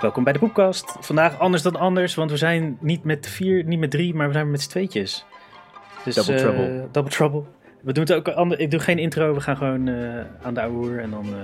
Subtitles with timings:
[0.00, 0.96] Welkom bij de Poepkast.
[1.00, 4.32] Vandaag anders dan anders, want we zijn niet met vier, niet met drie, maar we
[4.32, 5.24] zijn met z'n tweetjes.
[6.04, 6.88] Dus, Double eh, trouble.
[6.90, 7.42] double trouble.
[7.82, 10.62] We doen het ook ander, ik doe geen intro, we gaan gewoon eh, aan de
[10.62, 11.40] hoer en dan eh,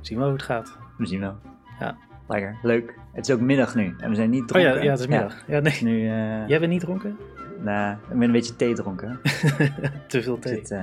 [0.00, 0.76] zien we hoe het gaat.
[0.98, 1.36] We zien wel.
[1.80, 1.96] Ja.
[2.28, 2.58] Lekker.
[2.62, 2.98] Leuk.
[3.12, 3.94] Het is ook middag nu.
[3.98, 4.74] En we zijn niet Oh dronken.
[4.74, 5.44] ja, ja, het is middag.
[5.46, 5.78] Ja, nee.
[5.82, 6.04] Nu,
[6.46, 7.16] Jij bent niet dronken?
[7.60, 9.20] nou, ik ben een beetje thee dronken.
[10.08, 10.54] Te veel Ik thee.
[10.54, 10.74] zit,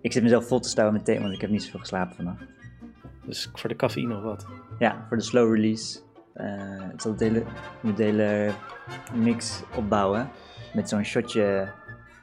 [0.00, 2.42] ik zit mezelf vol te stouwen met thee, want ik heb niet zoveel geslapen vannacht.
[3.26, 4.46] Dus voor de cafeïne of wat?
[4.78, 5.98] Ja, voor de slow release.
[6.34, 7.42] eh ik zal de hele,
[7.80, 8.50] moet de hele
[9.14, 10.30] mix opbouwen.
[10.74, 11.68] Met zo'n shotje.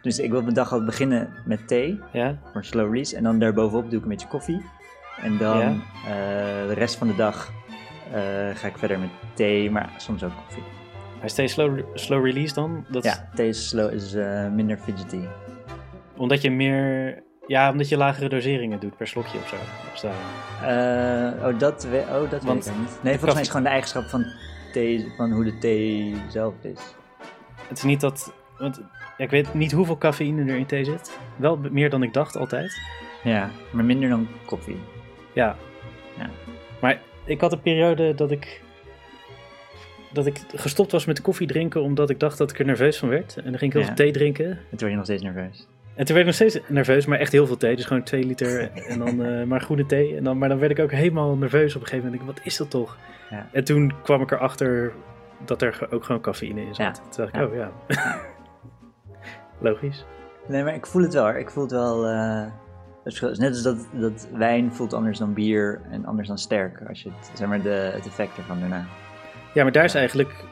[0.02, 2.00] Dus ik wil mijn dag al beginnen met thee.
[2.12, 2.38] Ja?
[2.54, 3.16] voor slow release.
[3.16, 4.62] En dan daarbovenop doe ik een beetje koffie.
[5.22, 5.70] En dan Ja.
[6.06, 7.52] eh, de rest van de dag
[8.12, 8.22] eh,
[8.56, 10.64] ga ik verder met thee, maar soms ook koffie.
[11.16, 12.86] Hij is steeds slow, slow release dan?
[12.90, 14.14] Dat Ja, thee is, slow, is
[14.54, 15.22] minder fidgety.
[16.18, 17.24] Omdat je meer...
[17.48, 20.08] Ja, omdat je lagere doseringen doet per slokje of zo.
[20.08, 20.16] Daar-
[21.42, 23.00] Eh, oh, dat, we, oh, dat Want weet ik niet.
[23.04, 24.26] Nee, volgens mij is het gewoon de eigenschap van
[24.74, 26.80] thee, van hoe de thee zelf is.
[27.68, 28.34] Het is niet dat...
[28.58, 28.82] Want,
[29.18, 31.20] ja, ik weet niet hoeveel cafeïne er in thee zit.
[31.36, 32.82] Wel meer dan ik dacht altijd.
[33.24, 34.78] Ja, maar minder dan koffie.
[35.34, 35.56] Ja.
[36.18, 36.30] Ja.
[36.82, 38.62] Maar ik had een periode dat ik...
[40.14, 43.10] Dat ik gestopt was met koffie drinken omdat ik dacht dat ik er nerveus van
[43.10, 43.38] werd.
[43.38, 43.86] En dan ging ik heel Ja.
[43.88, 44.46] veel thee drinken.
[44.46, 45.68] En toen word je nog steeds nerveus.
[46.02, 47.76] En toen werd ik nog steeds nerveus, maar echt heel veel thee.
[47.76, 50.18] Dus gewoon twee liter en dan eh, maar groene thee.
[50.18, 52.30] En dan, maar dan werd ik ook helemaal nerveus op een gegeven moment.
[52.30, 52.98] Ik, wat is dat toch?
[53.30, 53.48] Ja.
[53.52, 54.94] En toen kwam ik erachter
[55.46, 56.86] dat er ook gewoon cafeïne in zat.
[56.86, 56.92] Ja.
[56.92, 57.72] Toen dacht ik, oh ja.
[59.70, 60.06] Logisch.
[60.48, 61.24] Nee, maar ik voel het wel.
[61.24, 61.38] hoor.
[61.38, 62.08] Ik voel het wel.
[62.08, 62.46] eh,
[63.38, 66.82] net als dat, dat wijn voelt anders dan bier en anders dan sterk.
[66.88, 68.86] Als je het, zeg maar, de, het effect ervan daarna.
[69.54, 70.46] Ja, maar daar is eigenlijk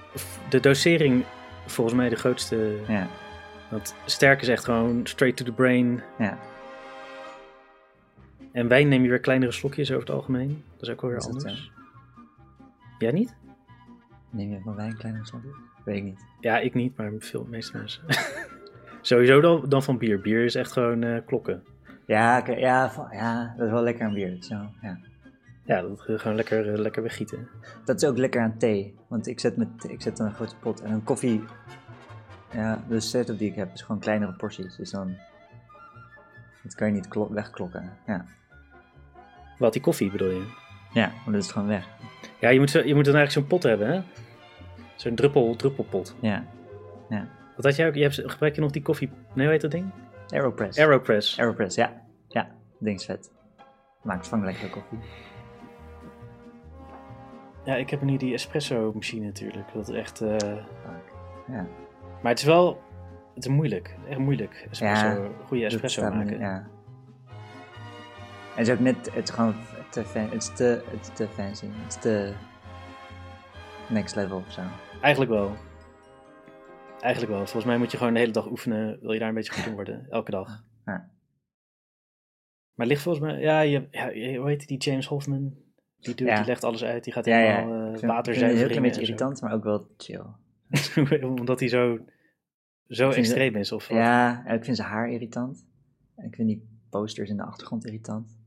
[0.50, 1.24] de dosering
[1.66, 2.76] volgens mij de grootste.
[2.88, 3.08] Ja,
[3.70, 6.02] Want sterk is echt gewoon straight to the brain.
[6.18, 6.38] ja.
[8.52, 10.64] En wijn neem je weer kleinere slokjes over het algemeen.
[10.74, 11.72] Dat is ook wel weer anders.
[12.98, 13.36] Jij niet?
[14.30, 15.54] Neem je van wijn kleine slokjes?
[15.86, 16.26] Weet ik niet.
[16.40, 18.04] Ja, ik niet, maar veel meeste mensen.
[19.02, 20.22] Sowieso dan, dan van bier.
[20.22, 21.64] Bier is echt gewoon eh, klokken.
[22.06, 24.38] Ja, ja, van- ja, dat is wel lekker aan bier.
[24.40, 25.00] Zo, ja.
[25.66, 27.48] Ja, dat gewoon lekker, eh, lekker weggieten.
[27.86, 28.96] Dat is ook lekker aan thee.
[29.08, 31.44] Want ik zet, met, ik zet dan een grote pot en een koffie.
[32.52, 34.76] Ja, de setup die ik heb is gewoon kleinere porties.
[34.76, 35.16] Dus dan.
[36.64, 37.92] Dat kan je niet klo- wegklokken.
[38.06, 38.26] Ja.
[39.58, 40.46] Wat, die koffie bedoel je?
[40.94, 41.88] ja, want dat is gewoon weg.
[42.40, 44.02] Ja, je moet, zo, je moet dan eigenlijk zo'n pot hebben, hè?
[44.96, 46.16] Zo'n druppel, druppelpot.
[46.20, 46.44] Ja.
[47.56, 47.94] Wat had jij ook?
[47.96, 49.10] Je hebt, gebruik je nog die koffie...
[49.34, 49.92] Nee, hoe heet dat ding?
[50.30, 50.80] Aeropress.
[50.80, 51.40] Aeropress.
[51.40, 52.02] Aeropress, ja.
[52.28, 53.32] Ja, dat ding is vet.
[54.02, 54.98] Maakt van lekkere koffie.
[57.66, 59.74] Ja, ik heb nu die espresso machine natuurlijk.
[59.74, 60.22] Dat is echt...
[60.22, 60.38] eh.
[61.48, 61.66] Ja.
[62.22, 62.82] Maar het is wel...
[63.36, 63.96] Het is moeilijk.
[64.10, 64.68] Echt moeilijk.
[64.72, 66.40] Espresso, Ja, goede espresso maken.
[66.40, 66.68] Ja.
[68.56, 69.56] En het is ook net, het is gewoon
[69.92, 71.66] te, fan, het is te, het is te fancy.
[71.66, 72.34] Het is te
[73.90, 74.62] next level of zo.
[75.02, 75.52] Eigenlijk wel.
[77.00, 77.42] Eigenlijk wel.
[77.44, 79.00] Volgens mij moet je gewoon de hele dag oefenen.
[79.02, 80.06] Wil je daar een beetje goed in worden.
[80.10, 80.64] Elke dag.
[80.86, 81.10] Ja.
[82.74, 83.40] Maar ligt volgens mij...
[83.40, 85.54] Ja, je, ja je- hoe heet die James Hoffman?
[86.00, 86.36] Die, Ja.
[86.36, 87.04] die legt alles uit.
[87.04, 87.56] Die gaat Ja, ja.
[87.56, 90.24] helemaal Ik eh vind- water een heel klein beetje irritant, maar ook wel chill.
[91.40, 92.00] Omdat hij zo,
[92.88, 93.72] zo extreem is.
[93.72, 93.98] Of wat?
[93.98, 95.66] Ja, ik vind zijn haar irritant.
[96.16, 98.38] En ik vind die posters in de achtergrond irritant.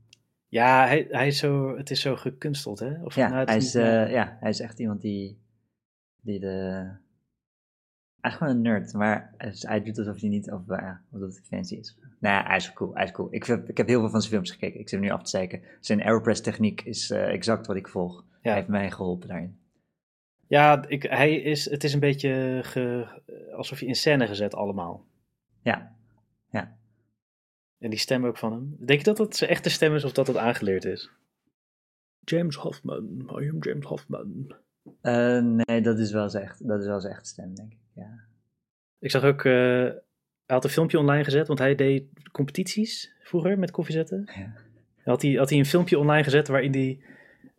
[0.47, 3.03] Ja, hij, hij is zo, het is zo gekunsteld, hè?
[3.03, 5.41] Of, Ja, nou, hij is niet- eh, ja, hij is echt iemand die,
[6.21, 6.87] die de...
[8.21, 11.35] Hij is gewoon een nerd, maar hij doet alsof hij niet, of, uh, of dat
[11.35, 11.97] het fancy is.
[12.19, 13.27] Nou ja, hij is cool, hij is cool.
[13.33, 15.23] Ik heb, ik heb heel veel van zijn films gekeken, ik zit er nu af
[15.23, 15.61] te zeiken.
[15.79, 18.25] Zijn Aeropress techniek is eh, exact wat ik volg.
[18.29, 18.37] Ja.
[18.41, 19.57] Hij heeft mij geholpen daarin.
[20.47, 23.07] Ja, ik, hij is, het is een beetje ge,
[23.55, 25.05] alsof je in scène gezet allemaal.
[25.61, 25.95] Ja,
[27.79, 28.75] En die stem ook van hem.
[28.79, 31.11] Denk je dat dat zijn echte stem is of dat het aangeleerd is?
[32.19, 34.55] James Hoffman, I am James Hoffman.
[35.01, 37.79] Eh, nee, dat is wel zijn echt, dat is wel zijn echte stem, denk ik.
[37.93, 38.19] Ja.
[38.99, 40.01] Ik zag ook, eh, hij
[40.45, 44.29] had een filmpje online gezet, want hij deed competities vroeger met koffiezetten.
[44.35, 44.53] Ja.
[45.03, 46.99] Had hij, had hij een filmpje online gezet waarin hij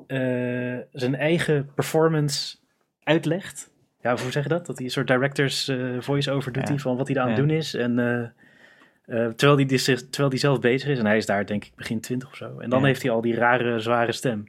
[0.06, 2.56] eh, zijn eigen performance
[3.05, 3.73] uitlegt.
[4.01, 4.67] Ja, hoe zeg je dat?
[4.67, 6.69] Dat hij een soort directors eh, voice-over doet Ja.
[6.69, 7.47] hij van wat hij daar aan het Ja.
[7.47, 7.75] doen is.
[7.75, 10.99] En, eh, eh, terwijl, hij, dus- terwijl hij zelf bezig is.
[10.99, 12.59] En hij is daar denk ik begin twintig of zo.
[12.59, 12.87] En dan Ja.
[12.87, 14.45] heeft hij al die rare, zware stem.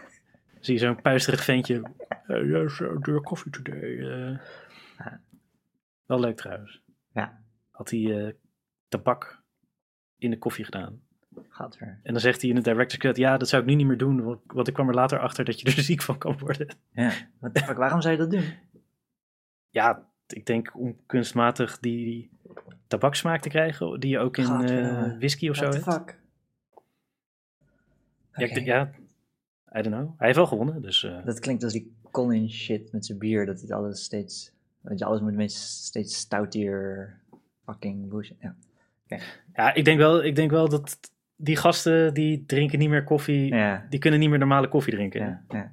[0.60, 1.82] Zie je zo'n puisterig ventje.
[2.28, 3.98] Uh, yes, uh, your coffee today.
[3.98, 4.38] eh.
[4.98, 5.20] Ja.
[6.06, 6.82] Wel leuk trouwens.
[7.12, 7.40] Ja.
[7.70, 8.32] Had hij eh,
[8.88, 9.42] tabak
[10.18, 11.00] in de koffie gedaan.
[11.54, 12.00] Gadver.
[12.02, 13.96] En dan zegt hij in de director's cut, ja, dat zou ik nu niet meer
[13.98, 16.76] doen, want, ik kwam er later achter dat je er ziek van kan worden.
[16.92, 17.10] Ja,
[17.52, 18.44] fuck, waarom zou je dat doen?
[19.70, 22.30] Ja, ik denk om kunstmatig die
[22.86, 25.12] tabaksmaak te krijgen, die je ook in Gadverdamme.
[25.12, 25.94] eh, whisky of zo What hebt.
[25.94, 26.18] fuck?
[28.36, 28.90] Ja, denk- ja,
[29.78, 30.08] I don't know.
[30.16, 31.02] Hij heeft wel gewonnen, dus...
[31.04, 34.98] eh, Dat klinkt als die Colin shit met zijn bier, dat het alles steeds, weet
[34.98, 37.18] je, alles moet steeds stoutier,
[37.64, 38.36] fucking bullshit.
[38.40, 38.54] Ja.
[39.54, 40.98] Ja, ik denk, wel, ik denk wel dat
[41.36, 45.20] die gasten die drinken niet meer koffie, Ja, die kunnen niet meer normale koffie drinken.
[45.20, 45.72] ja, ja.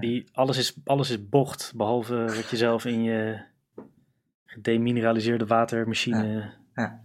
[0.00, 3.40] Die, alles, is, alles is bocht, behalve wat je zelf in je
[4.44, 6.52] gedemineraliseerde watermachine...
[6.74, 7.04] Ja.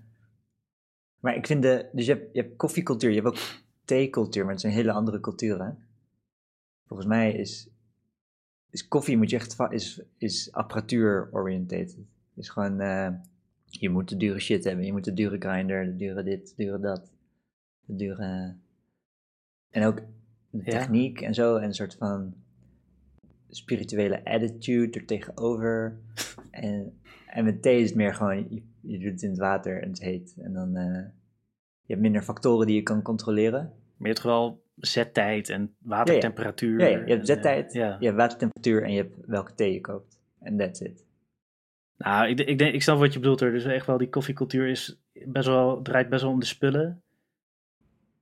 [1.19, 4.53] Maar ik vind de, dus je hebt, je hebt koffiecultuur, je hebt ook theecultuur, maar
[4.53, 5.69] het is een hele andere cultuur, hè?
[6.87, 7.69] Volgens mij is,
[8.69, 11.97] is koffie moet je echt, is, is apparatuur oriented.
[12.35, 13.09] Is gewoon, eh,
[13.79, 16.63] je moet de dure shit hebben, je moet de dure grinder, de dure dit, de
[16.63, 17.11] dure dat,
[17.85, 18.55] de dure,
[19.69, 19.97] en ook
[20.49, 20.79] de Ja.
[20.79, 22.33] techniek en zo, en een soort van
[23.49, 25.97] spirituele attitude er tegenover.
[26.51, 29.81] En, en met thee is het meer gewoon, je, je doet het in het water
[29.81, 30.35] en het heet.
[30.37, 31.03] En dan, eh,
[31.81, 33.61] je hebt minder factoren die je kan controleren.
[33.61, 36.79] Maar je hebt wel zettijd en watertemperatuur.
[36.79, 37.97] Ja, ja, je hebt eh, zettijd, ja.
[37.99, 40.19] je hebt watertemperatuur en je hebt welke thee je koopt.
[40.39, 41.04] En that's it.
[41.97, 43.51] Nou, ik, ik, denk, ik snap wat je bedoelt er.
[43.51, 47.03] Dus echt wel, die koffiecultuur is best wel, draait best wel om de spullen.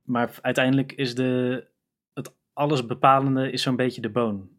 [0.03, 1.67] Maar uiteindelijk is de,
[2.13, 4.49] het alles bepalende is zo'n beetje de boon.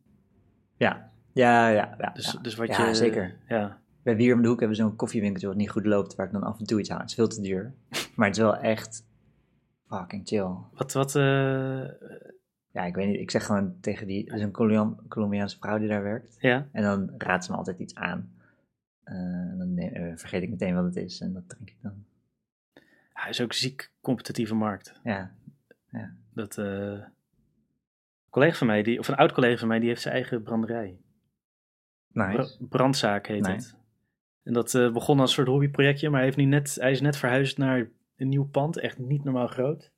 [0.76, 1.94] Ja, ja, ja.
[1.98, 2.40] ja, Dus, ja.
[2.40, 2.94] dus wat Ja, je...
[2.94, 3.36] zeker.
[3.48, 3.82] Ja.
[4.02, 6.32] Hebben hier om de hoek hebben we zo'n koffiewinkeltje wat niet goed loopt, waar ik
[6.32, 6.98] dan af en toe iets haal.
[6.98, 7.74] Het is veel te duur.
[8.16, 9.06] Maar het is wel echt
[9.88, 10.48] fucking chill.
[10.72, 11.84] Wat, wat, eh,
[12.70, 13.20] Ja, ik weet niet.
[13.20, 14.52] Ik zeg gewoon tegen die, er is een
[15.08, 16.36] Colombiaanse vrouw die daar werkt.
[16.40, 16.68] ja.
[16.72, 18.32] En dan raadt ze me altijd iets aan.
[19.04, 22.04] Eh, en dan eh, vergeet ik meteen wat het is en dat drink ik dan.
[23.12, 25.00] Hij is ook ziek competitieve markt.
[25.04, 25.34] Ja,
[26.32, 27.04] Dat, eh, een
[28.30, 30.98] collega van mij, die, of een oud collega van mij, die heeft zijn eigen branderij.
[32.08, 32.56] nice.
[32.56, 33.76] Bra- brandzaak heet het.
[34.42, 37.16] En dat begon als een soort hobbyprojectje, maar hij, heeft nu net, hij is net
[37.16, 39.92] verhuisd naar een nieuw pand, echt niet normaal groot.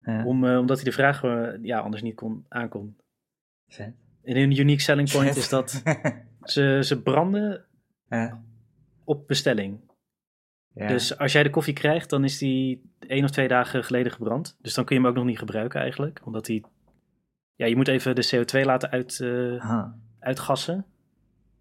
[0.00, 1.22] Ja, Om, omdat hij de vraag
[1.62, 2.96] ja, anders niet kon, aankon.
[3.68, 3.94] vet.
[4.22, 5.82] En een unique selling point is dat
[6.42, 7.64] ze, ze branden
[8.16, 8.42] ja,
[9.04, 9.80] op bestelling.
[10.74, 10.86] ja.
[10.86, 14.56] Dus als jij de koffie krijgt, dan is die één of twee dagen geleden gebrand.
[14.60, 16.20] Dus dan kun je hem ook nog niet gebruiken eigenlijk.
[16.24, 16.64] Omdat die...
[17.54, 19.88] Ja, je moet even de CO2 laten uit, eh,
[20.18, 20.86] uitgassen.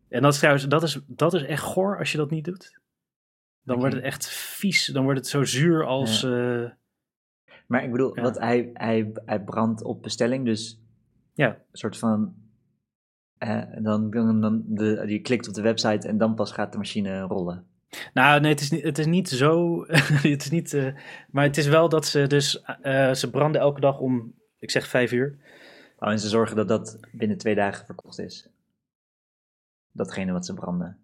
[0.10, 2.80] En dat is trouwens, dat is, dat is echt goor als je dat niet doet.
[3.64, 4.86] Dan wordt het echt vies.
[4.86, 6.24] Dan wordt het zo zuur als...
[6.24, 6.70] eh,
[7.68, 8.22] Maar ik bedoel, Ja.
[8.22, 10.80] wat hij, hij, hij brandt op bestelling, dus
[11.34, 11.48] Ja.
[11.48, 12.36] een soort van.
[13.42, 16.78] Eh, dan, dan, dan de, je klikt op de website en dan pas gaat de
[16.78, 17.66] machine rollen.
[18.14, 19.84] Nou, nee, het is niet, het is niet zo.
[19.88, 20.74] het is niet.
[20.74, 20.88] eh,
[21.30, 22.62] maar het is wel dat ze dus.
[22.82, 24.34] eh, ze branden elke dag om.
[24.60, 25.38] Ik zeg vijf uur.
[26.00, 28.48] Oh, en ze zorgen dat dat binnen twee dagen verkocht is.
[29.92, 30.98] Datgene wat ze branden.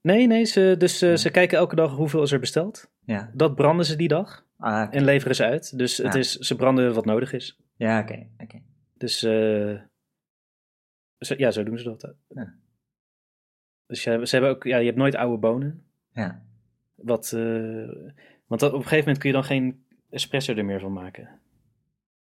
[0.00, 0.44] Nee, nee.
[0.44, 1.16] Ze, dus Ja.
[1.16, 2.90] ze kijken elke dag hoeveel is er besteld.
[3.04, 4.44] Ja, Dat branden ze die dag.
[4.58, 4.88] ah.
[4.90, 5.78] En leveren ze uit.
[5.78, 7.58] Dus het is, ze branden wat nodig is.
[7.76, 8.26] ja oké.
[8.38, 8.60] oké.
[8.94, 9.26] Dus.
[11.18, 12.14] Zo- ja, zo doen ze dat.
[12.28, 12.54] Ja.
[13.86, 14.64] Dus hebben, ze hebben ook.
[14.64, 15.84] Ja, je hebt nooit oude bonen.
[16.12, 16.42] Ja,
[16.94, 17.32] Wat.
[17.32, 17.88] eh,
[18.46, 21.40] want dat, op een gegeven moment kun je dan geen espresso er meer van maken.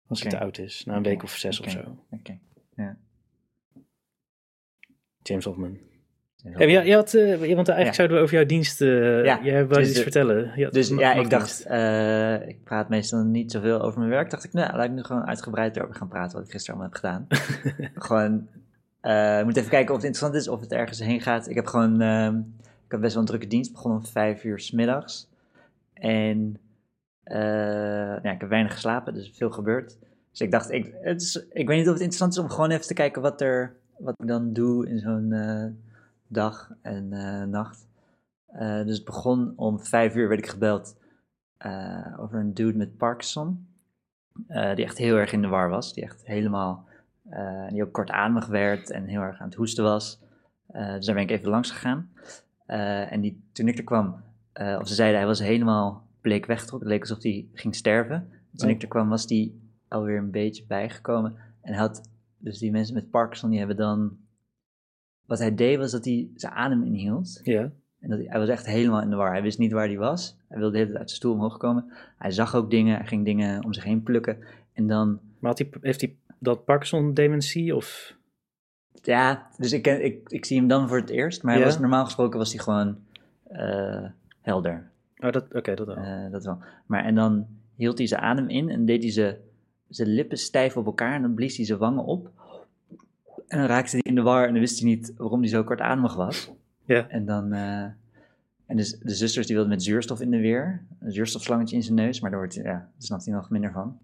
[0.07, 0.86] Als het te oud is.
[0.86, 2.06] Na een week of zes of zo.
[2.12, 2.39] oké.
[5.24, 5.78] James Hoffman.
[6.36, 7.94] Ja, Ja, je, je had, eh, want eigenlijk Ja.
[7.94, 8.81] zouden we over jouw dienst.
[8.81, 10.51] eh Ja, jij wou dus iets de- vertellen.
[10.56, 11.60] Ja, Dus ja, ik dacht,
[12.50, 14.30] ik praat meestal niet zoveel over mijn werk.
[14.30, 17.00] Dacht ik, nou, laat ik nu gewoon uitgebreid over gaan praten wat ik gisteren allemaal
[17.01, 17.27] heb gedaan.
[18.06, 18.48] gewoon,
[19.01, 21.50] eh, ik moet even kijken of het interessant is, of het ergens heen gaat.
[21.50, 24.60] Ik heb gewoon, ehm, ik heb best wel een drukke dienst, begonnen om vijf uur
[24.60, 25.30] 's middags.
[25.94, 26.60] En
[27.24, 29.98] eh, ja, ik heb weinig geslapen, dus veel gebeurd.
[30.32, 32.72] Dus ik dacht, ik, het is, ik weet niet of het interessant is om gewoon
[32.72, 35.66] even te kijken wat, er, wat ik dan doe in zo'n eh,
[36.27, 37.10] dag en
[37.50, 37.86] nacht.
[38.86, 40.96] Dus het begon om vijf uur werd ik gebeld
[42.20, 43.68] over een dude met Parkinson.
[44.48, 45.94] die echt heel erg in de war was.
[45.94, 46.87] Die echt helemaal,
[47.29, 50.22] eh, die ook kortademig werd en heel erg aan het hoesten was.
[50.67, 52.10] Eh, dus daar ben ik even langs gegaan.
[52.65, 56.89] Eh, en die, toen ik er kwam, of ze zeiden hij was helemaal bleek weggetrokken.
[56.89, 58.29] Het leek alsof hij ging sterven.
[58.53, 58.75] Toen Oh.
[58.75, 59.51] ik er kwam was hij
[59.88, 61.36] alweer een beetje bijgekomen.
[61.62, 64.17] En hij had, dus die mensen met Parkinson, die hebben dan...
[65.25, 67.39] Wat hij deed was dat hij zijn adem inhield.
[67.43, 67.72] Ja.
[68.00, 69.31] En dat, hij was echt helemaal in de war.
[69.31, 70.38] Hij wist niet waar hij was.
[70.48, 71.91] Hij wilde de hele tijd uit zijn stoel omhoog komen.
[72.17, 72.98] Hij zag ook dingen.
[72.98, 74.38] Hij ging dingen om zich heen plukken.
[74.74, 77.75] En dan, Maar had hij, heeft hij dat Parkinson-dementie?
[77.75, 78.15] Of...
[79.01, 81.44] ja, dus ik, ik, ik zie hem dan voor het eerst.
[81.44, 81.67] Maar hij Ja?
[81.70, 82.98] was, normaal gesproken was hij gewoon
[83.44, 84.06] eh,
[84.41, 84.89] helder.
[85.17, 85.96] Oh, dat, oké, dat wel.
[85.96, 86.58] Eh, dat wel.
[86.86, 89.36] Maar en dan hield hij zijn adem in en deed hij zijn,
[89.89, 91.13] zijn lippen stijf op elkaar.
[91.15, 92.32] En dan blies hij zijn wangen op.
[93.48, 95.63] En dan raakte hij in de war en dan wist hij niet waarom hij zo
[95.63, 96.51] kortademig was.
[96.86, 97.08] Ja.
[97.10, 97.53] En dan...
[97.53, 97.84] eh,
[98.65, 100.86] en dus de zusters die wilden met zuurstof in de weer.
[101.00, 104.00] Een zuurstofslangetje in zijn neus, maar daar, wordt, ja, daar snapt hij nog minder van.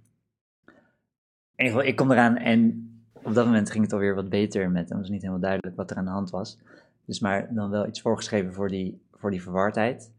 [1.56, 2.88] In ik kom eraan en
[3.24, 4.98] op dat moment ging het alweer wat beter met hem.
[4.98, 6.60] Was niet helemaal duidelijk wat er aan de hand was.
[7.06, 10.12] Dus maar dan wel iets voorgeschreven voor die, voor die verwardheid.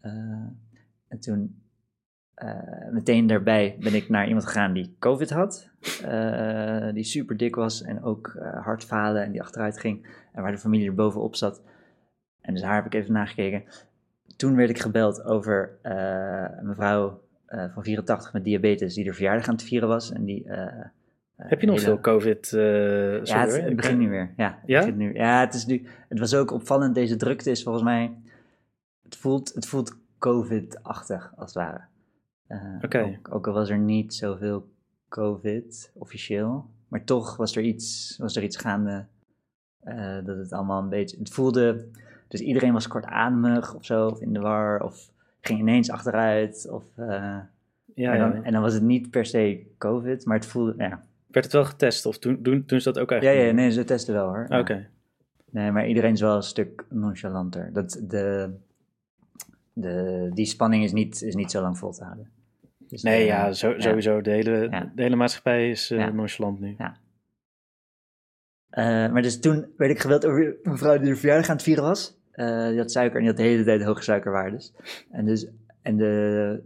[0.00, 0.12] Eh,
[1.08, 1.62] en toen
[2.34, 5.70] eh, meteen daarbij ben ik naar iemand gegaan die COVID had.
[6.04, 10.06] eh, die super dik was en ook hartfalen en die achteruit ging.
[10.32, 11.62] En waar de familie er bovenop zat.
[12.40, 13.64] En dus haar heb ik even nagekeken.
[14.36, 15.78] Toen werd ik gebeld over
[16.62, 20.12] mevrouw van 84 met diabetes die er verjaardag aan het vieren was.
[20.12, 20.84] En die, eh,
[21.36, 22.52] Heb je nog hele- veel COVID?
[22.52, 24.32] eh, ja, het, het begint nu weer.
[24.36, 24.78] Ja, het Ja?
[24.78, 25.14] begint nu.
[25.14, 25.86] Ja, het is nu.
[26.08, 26.94] Het was ook opvallend.
[26.94, 28.12] Deze drukte is volgens mij.
[29.02, 31.80] Het voelt, het voelt COVID-achtig als het ware.
[32.46, 33.00] Eh, Oké.
[33.02, 34.68] ook, ook al was er niet zoveel
[35.08, 39.06] COVID officieel, maar toch was er iets, was er iets gaande.
[39.80, 41.18] eh, dat het allemaal een beetje.
[41.18, 41.86] Het voelde.
[42.28, 45.10] Dus iedereen was kortademig of zo, of in de war, of
[45.46, 46.68] ging ineens achteruit.
[46.70, 47.38] Of, eh,
[47.94, 48.42] Ja, en, dan, ja.
[48.42, 50.74] en dan was het niet per se COVID, maar het voelde.
[50.78, 53.48] Ja, Werd het wel getest of doen, doen, doen ze dat ook ja, eigenlijk?
[53.48, 54.46] ja nee, ze testen wel hoor.
[54.48, 54.58] Ja.
[54.58, 54.88] Oké.
[55.50, 57.72] Nee, maar iedereen is wel een stuk nonchalanter.
[57.72, 58.50] Dat de,
[59.72, 62.30] de, die spanning is niet, is niet zo lang vol te houden.
[62.88, 63.80] Dus Nee, de- ja, zo, ja.
[63.80, 64.20] sowieso.
[64.20, 64.92] De hele, Ja.
[64.94, 66.08] de hele maatschappij is eh, Ja.
[66.10, 66.74] nonchalant nu.
[66.78, 66.96] Ja.
[68.68, 71.64] Eh, maar dus toen werd ik gebeld over een vrouw die de verjaardag aan het
[71.64, 72.15] vieren was.
[72.36, 74.72] Eh, die had suiker en die had de hele tijd hoge suikerwaardes.
[75.10, 75.46] En dus,
[75.82, 76.62] en de,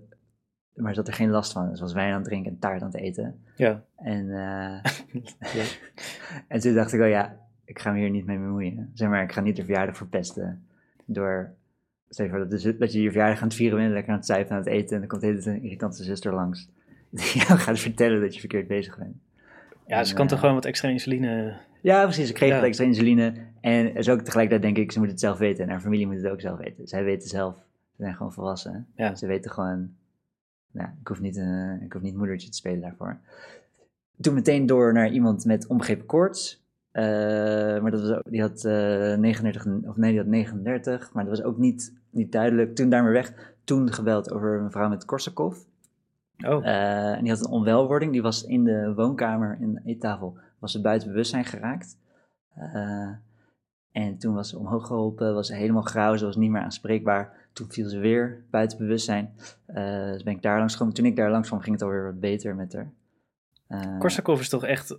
[0.74, 1.76] maar ze had er geen last van.
[1.76, 3.40] Ze was wijn aan het drinken en taart aan het eten.
[3.56, 3.82] Ja.
[3.96, 4.90] En, eh,
[6.48, 8.90] en toen dacht ik, oh ja, ik ga me hier niet mee bemoeien.
[8.94, 10.64] Zeg maar, ik ga niet de verjaardag verpesten
[11.04, 11.54] door...
[12.08, 14.18] Stel je voor dat, de- dat je je verjaardag aan het vieren bent, lekker aan
[14.18, 16.68] het zuipen, aan het eten, en dan komt de hele tijd een irritante zuster langs.
[17.10, 19.16] Die jou gaat vertellen dat je verkeerd bezig bent.
[19.86, 21.56] Ja, ze kan toch eh, gewoon wat extra insuline...
[21.82, 22.28] Ja, precies.
[22.28, 22.62] Ik kreeg Ja.
[22.64, 23.32] extra insuline.
[23.60, 25.64] En is ook tegelijkertijd denk ik, ze moet het zelf weten.
[25.64, 26.88] En haar familie moet het ook zelf weten.
[26.88, 27.54] Zij weten zelf.
[27.96, 28.86] Ze zijn gewoon volwassen.
[28.96, 29.14] Ja.
[29.14, 29.90] Ze weten gewoon...
[30.72, 33.18] Nou, ik hoef, niet, eh, ik hoef niet moedertje te spelen daarvoor.
[34.20, 36.62] Toen meteen door naar iemand met onbegrepen koorts.
[36.90, 37.04] Eh,
[37.82, 41.12] maar dat was ook, die had eh 39, of nee, die had 39.
[41.12, 42.74] Maar dat was ook niet, niet duidelijk.
[42.74, 43.54] Toen daarmee weg.
[43.64, 45.64] Toen gebeld over een mevrouw met Korsakoff.
[46.46, 48.12] Oh, Eh, en die had een onwelwording.
[48.12, 51.98] Die was in de woonkamer, in de eettafel, was ze buiten bewustzijn geraakt.
[52.54, 53.10] Eh,
[53.92, 57.48] en toen was ze omhoog geholpen, was ze helemaal grauw, ze was niet meer aanspreekbaar.
[57.52, 59.34] Toen viel ze weer buiten bewustzijn.
[59.66, 60.94] Eh, dus ben ik daar langs gekomen.
[60.94, 62.90] Toen ik daar langs kwam, ging het alweer wat beter met haar.
[63.66, 64.98] Eh, Korsakov is toch echt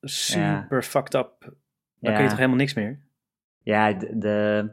[0.00, 1.34] super fucked up.
[1.40, 1.52] Dan
[1.98, 2.12] Ja.
[2.12, 2.98] kun je toch helemaal niks meer?
[3.62, 4.70] Ja, de, de-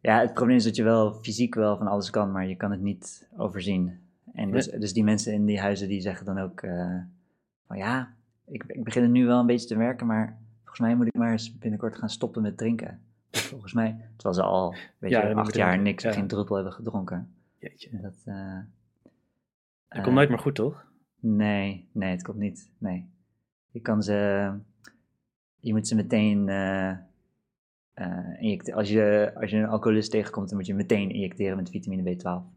[0.00, 2.70] ja, het probleem is dat je wel fysiek wel van alles kan, maar je kan
[2.70, 4.00] het niet overzien.
[4.32, 6.60] En dus, dus die mensen in die huizen die zeggen dan ook
[7.66, 8.14] van ja,
[8.46, 11.14] ik, ik begin er nu wel een beetje te werken, maar volgens mij moet ik
[11.14, 13.00] maar eens binnenkort gaan stoppen met drinken.
[13.30, 16.12] Volgens mij, terwijl ze al weet Ja, je, acht jaar drinken, niks, ja.
[16.12, 17.34] geen druppel hebben gedronken.
[17.58, 18.00] Jeetje.
[18.00, 18.58] Dat, eh,
[19.02, 19.12] Dat
[19.88, 20.84] eh, komt nooit meer goed, toch?
[21.20, 22.70] Nee, nee, het komt niet.
[22.78, 23.08] Nee.
[23.70, 24.50] Je kan ze.
[25.60, 26.48] Je moet ze meteen.
[26.48, 26.90] eh
[27.94, 31.70] eh, injecte- als, je, als je een alcoholist tegenkomt, dan moet je meteen injecteren met
[31.70, 32.54] vitamine B12.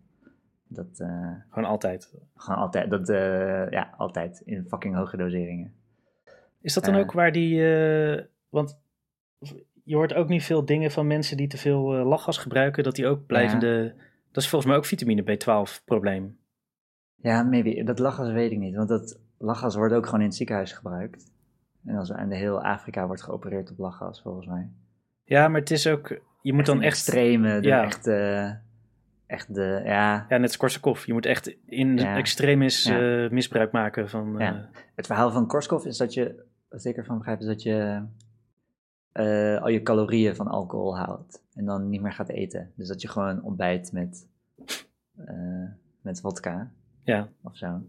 [0.67, 2.13] Dat eh, Gewoon altijd.
[2.36, 2.89] gewoon altijd.
[2.89, 4.41] Dat, eh, ja, altijd.
[4.46, 5.74] In fucking hoge doseringen.
[6.62, 7.00] Is dat dan Eh.
[7.00, 7.74] ook waar die...
[7.75, 8.80] eh, want
[9.84, 12.96] je hoort ook niet veel dingen van mensen die te veel eh, lachgas gebruiken, dat
[12.96, 13.94] die ook blijvende...
[14.32, 16.38] Dat is volgens mij ook vitamine B12 probleem.
[17.16, 17.84] Ja, maybe.
[17.84, 18.75] Dat lachgas weet ik niet.
[18.75, 21.32] Want dat lachgas wordt ook gewoon in het ziekenhuis gebruikt.
[21.86, 24.70] En als aan de heel Afrika wordt geopereerd op lachgas, volgens mij.
[25.24, 26.20] Ja, maar het is ook...
[26.42, 26.98] Je moet dan echt...
[26.98, 27.84] Extreme, de ja.
[27.84, 28.58] echte...
[29.28, 31.06] Echt de, ja, Ja, net als Korsakoff.
[31.06, 32.16] Je moet echt in Ja.
[32.18, 33.24] extremis Ja.
[33.24, 34.39] eh, misbruik maken van...
[34.39, 34.51] eh.
[34.96, 38.05] Het verhaal van Korskov is dat je, wat ik ervan begrijp, is dat je
[39.11, 41.43] eh, al je calorieën van alcohol houdt.
[41.53, 42.71] En dan niet meer gaat eten.
[42.75, 44.27] Dus dat je gewoon ontbijt met,
[45.15, 45.65] eh
[46.01, 46.71] met vodka
[47.03, 47.27] ja.
[47.41, 47.81] of zo.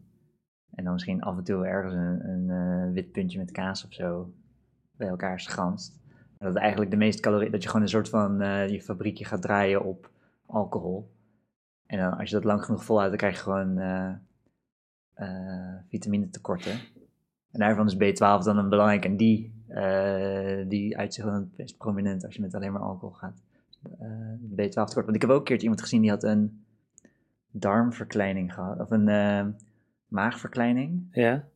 [0.71, 3.93] En dan misschien af en toe ergens een, een eh, wit puntje met kaas of
[3.93, 4.33] zo
[4.97, 6.01] bij elkaar schanst.
[6.39, 8.39] En dat eigenlijk de meeste calorieën, dat je gewoon een soort van
[8.71, 10.11] je fabriekje gaat draaien op
[10.47, 11.11] alcohol.
[11.87, 13.81] En dan als je dat lang genoeg volhoudt, dan krijg je gewoon
[15.89, 16.81] vitamine tekorten.
[17.53, 21.57] En daarvan is B12 dan een belangrijk en die, eh, die uit zich dan het
[21.57, 23.43] best prominent als je met alleen maar alcohol gaat.
[23.99, 24.09] Eh,
[24.57, 25.05] B12 tekort.
[25.05, 26.65] Want ik heb ook een keertje iemand gezien die had een
[27.51, 29.47] darmverkleining gehad, of een eh,
[30.07, 31.09] maagverkleining.
[31.13, 31.49] Ja.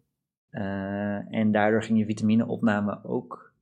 [1.30, 3.52] En daardoor ging je vitamineopname ook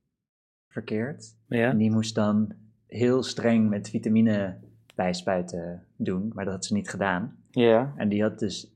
[0.67, 1.35] verkeerd.
[1.47, 1.69] Ja.
[1.69, 2.53] En die moest dan
[2.87, 4.57] heel streng met vitamine
[4.95, 7.35] bijspuiten doen, maar dat had ze niet gedaan.
[7.49, 7.93] Ja.
[7.95, 8.73] En die had dus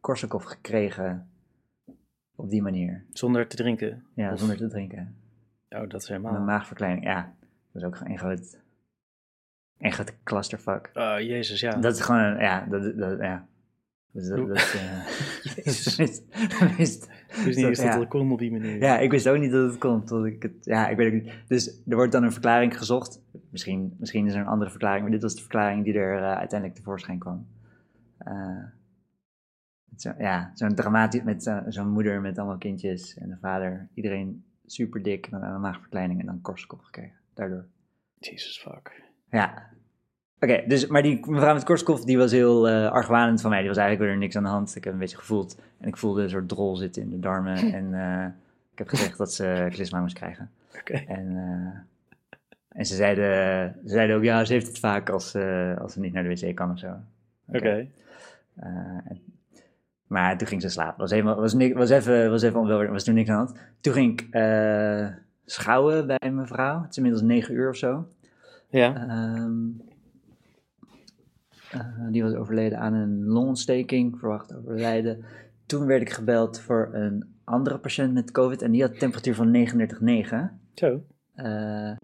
[0.00, 1.28] Korsakoff gekregen
[2.44, 3.04] op die manier.
[3.12, 4.04] Zonder te drinken.
[4.14, 5.16] Ja, Of- zonder te drinken.
[5.68, 6.40] Oh, dat is Een helemaal...
[6.44, 7.34] maagverkleining, ja.
[7.72, 8.58] Dat is ook een groot,
[9.78, 10.90] een groot clusterfuck.
[10.94, 11.70] Oh, jezus, ja.
[11.76, 13.46] Dat is gewoon, ja, dat, dat, ja.
[14.12, 14.74] Dus dat, dat, is
[15.64, 15.98] Jezus.
[15.98, 17.96] Ik wist niet eens dat Ja.
[17.98, 18.78] dat kon op die manier.
[18.78, 20.04] Ja, ik wist ook niet dat het kon.
[20.04, 21.32] Tot ik het, ja, ik weet het niet.
[21.48, 23.20] Dus er wordt dan een verklaring gezocht.
[23.50, 26.36] Misschien, misschien is er een andere verklaring, maar dit was de verklaring die er eh,
[26.36, 27.46] uiteindelijk tevoorschijn kwam.
[28.18, 28.62] Eh,
[30.00, 33.88] zo, ja, zo'n dramatisch, met zo- zo'n moeder met allemaal kindjes en de vader.
[33.94, 37.16] Iedereen super dik, aan een maagverkleining en dan korskop gekregen.
[37.34, 37.64] Daardoor.
[38.18, 39.02] Jesus fuck.
[39.30, 39.62] Ja.
[40.40, 43.58] Oké, dus, maar die mevrouw met korskof, die was heel eh argwanend van mij.
[43.58, 44.76] Die was eigenlijk weer niks aan de hand.
[44.76, 45.60] Ik heb een beetje gevoeld.
[45.80, 47.56] En ik voelde een soort drol zitten in de darmen.
[47.74, 48.26] En eh,
[48.72, 50.50] ik heb gezegd dat ze klisma moest krijgen.
[50.78, 50.92] Oké.
[50.94, 53.24] En, eh, en ze, zeiden,
[53.84, 55.34] ze zeiden ook, ja, ze heeft het vaak als,
[55.78, 56.94] als ze niet naar de wc kan of zo.
[57.46, 57.88] Oké.
[58.56, 59.20] En-
[60.06, 61.00] maar toen ging ze slapen.
[61.00, 63.66] Was, helemaal, was, niks, was, even, was even onwel, was toen niks aan de hand.
[63.80, 65.06] Toen ging ik eh,
[65.44, 66.80] schouwen bij mijn vrouw.
[66.80, 68.06] Het is inmiddels negen uur of zo.
[68.68, 69.06] Ja.
[69.08, 69.52] Ehm,
[71.70, 75.24] eh, die was overleden aan een longontsteking, verwacht overlijden.
[75.66, 79.34] Toen werd ik gebeld voor een andere patiënt met COVID en die had een temperatuur
[79.34, 80.60] van 39,9.
[80.74, 81.02] Zo.
[81.34, 81.96] Eh,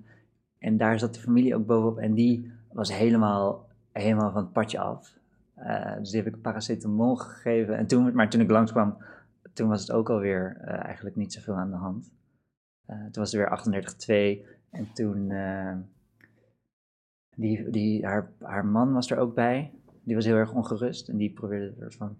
[0.58, 4.78] en daar zat de familie ook bovenop en die was helemaal, helemaal van het padje
[4.78, 5.18] af.
[5.60, 7.76] Eh, dus die heb ik paracetamol gegeven.
[7.76, 8.96] En toen, maar toen ik langskwam,
[9.52, 12.12] toen was het ook alweer eh, eigenlijk niet zoveel aan de hand.
[12.86, 15.32] Eh, toen was het weer 38,2 en toen...
[17.36, 19.72] die, die, haar, haar man was er ook bij.
[20.04, 22.16] Die was heel erg ongerust en die probeerde soort van...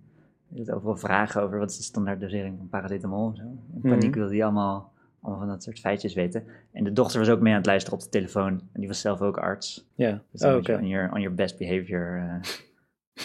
[0.57, 3.43] had overal vragen over wat is de standaard dosering van paracetamol en zo.
[3.75, 4.19] In paniek Mhm.
[4.19, 6.45] wilde hij allemaal, allemaal van dat soort feitjes weten.
[6.73, 8.53] En de dochter was ook mee aan het luisteren op de telefoon.
[8.73, 9.89] En die was zelf ook arts.
[9.95, 10.23] Ja.
[10.31, 10.75] Dus Oh, oké.
[10.75, 12.41] on, your, on your best behavior.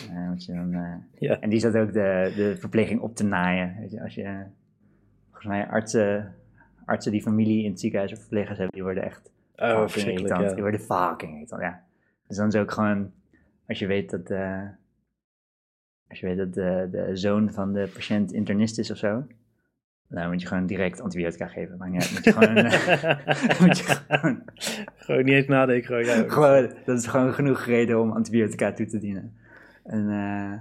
[0.09, 1.39] Eh, je dan, eh, Ja.
[1.39, 3.75] En die zat ook de, de verpleging op te naaien.
[3.79, 4.43] Weet je, als je,
[5.25, 6.35] volgens mij artsen,
[6.85, 10.41] artsen die familie in het ziekenhuis of verplegers hebben, die worden echt Oh, irritant.
[10.41, 10.53] ja.
[10.53, 11.83] Die worden fucking irritant, ja.
[12.27, 13.11] Dus dan is ook gewoon,
[13.67, 14.61] als je weet dat, eh,
[16.09, 19.23] als je weet dat de, de zoon van de patiënt internist is of zo,
[20.07, 21.77] dan moet je gewoon direct antibiotica geven.
[21.77, 22.53] Maar niet moet je gewoon,
[23.67, 24.43] moet je gewoon,
[24.95, 25.85] Gewoon niet eens nadenken.
[25.85, 29.33] Gewoon, ja, gewoon, dat is gewoon genoeg reden om antibiotica toe te dienen.
[29.85, 30.59] En, eh,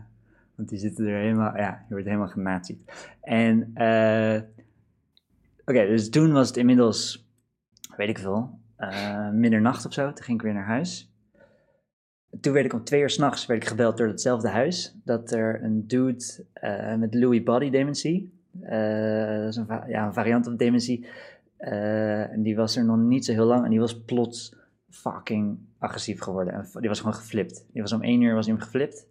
[0.54, 3.08] want die zitten er helemaal, ja, je wordt helemaal genazied.
[3.20, 4.40] En, eh,
[5.64, 7.28] oké, dus toen was het inmiddels,
[7.96, 10.12] weet ik veel, eh, middernacht of zo.
[10.12, 11.12] Toen ging ik weer naar huis.
[12.40, 14.96] Toen werd ik om twee uur s'nachts gebeld door hetzelfde huis.
[15.04, 16.44] Dat er een dude
[16.98, 21.06] met Lewy body dementie, dat is een, ja, een variant op dementie.
[21.58, 24.56] en die was er nog niet zo heel lang en die was plots
[24.90, 26.54] fucking agressief geworden.
[26.54, 27.66] En die was gewoon geflipt.
[27.72, 29.06] Die was om één uur was hij hem geflipt.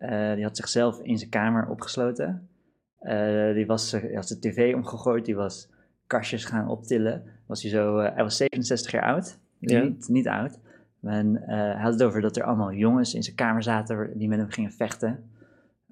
[0.00, 2.48] Eh, die had zichzelf in zijn kamer opgesloten.
[2.98, 5.24] Eh, die was, hij had zijn tv omgegooid.
[5.24, 5.68] Die was
[6.06, 7.22] kastjes gaan optillen.
[7.46, 9.38] Was hij, zo, eh, hij was 67 jaar oud.
[9.58, 9.82] Dus Ja.
[9.82, 10.58] niet, niet oud.
[11.02, 14.28] En, eh, hij had het over dat er allemaal jongens in zijn kamer zaten die
[14.28, 15.30] met hem gingen vechten.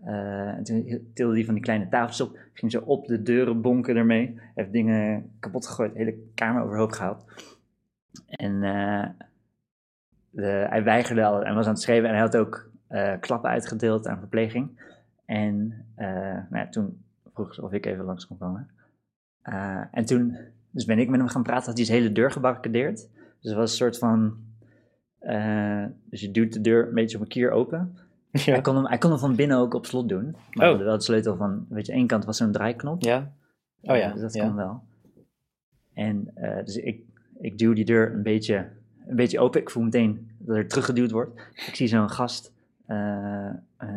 [0.04, 2.38] Eh, en toen tilde hij van die kleine tafels op.
[2.52, 4.38] Ging zo op de deuren bonken ermee.
[4.54, 5.92] Heeft dingen kapot gegooid.
[5.92, 7.24] De hele kamer overhoop gehaald.
[8.26, 9.08] En eh,
[10.30, 12.08] de, hij weigerde al en was aan het schreeuwen.
[12.08, 12.67] En hij had ook eh,
[13.20, 14.80] klappen uitgedeeld aan verpleging.
[15.24, 17.02] En eh, nou ja, toen
[17.34, 18.68] vroeg ze of ik even langs kon komen.
[19.42, 20.36] Eh, en toen
[20.70, 21.66] dus ben ik met hem gaan praten.
[21.66, 22.96] Had hij zijn hele deur gebarricadeerd.
[23.40, 24.36] Dus het was een soort van...
[25.18, 27.96] eh, dus je duwt de deur een beetje op een kier open.
[28.30, 30.36] Hij, kon hem, hij kon hem van binnen ook op slot doen.
[30.52, 30.78] Maar Oh.
[30.78, 31.66] wel de sleutel van...
[31.68, 33.02] Weet je, één kant was zo'n draaiknop.
[33.02, 33.32] Ja.
[33.82, 34.46] Oh ja, Eh, dus dat ja.
[34.46, 34.82] kon wel.
[35.94, 37.02] En eh, dus ik,
[37.40, 38.68] ik duw die deur een beetje,
[39.06, 39.60] een beetje open.
[39.60, 41.40] Ik voel meteen dat er teruggeduwd wordt.
[41.66, 42.52] Ik zie zo'n gast, eh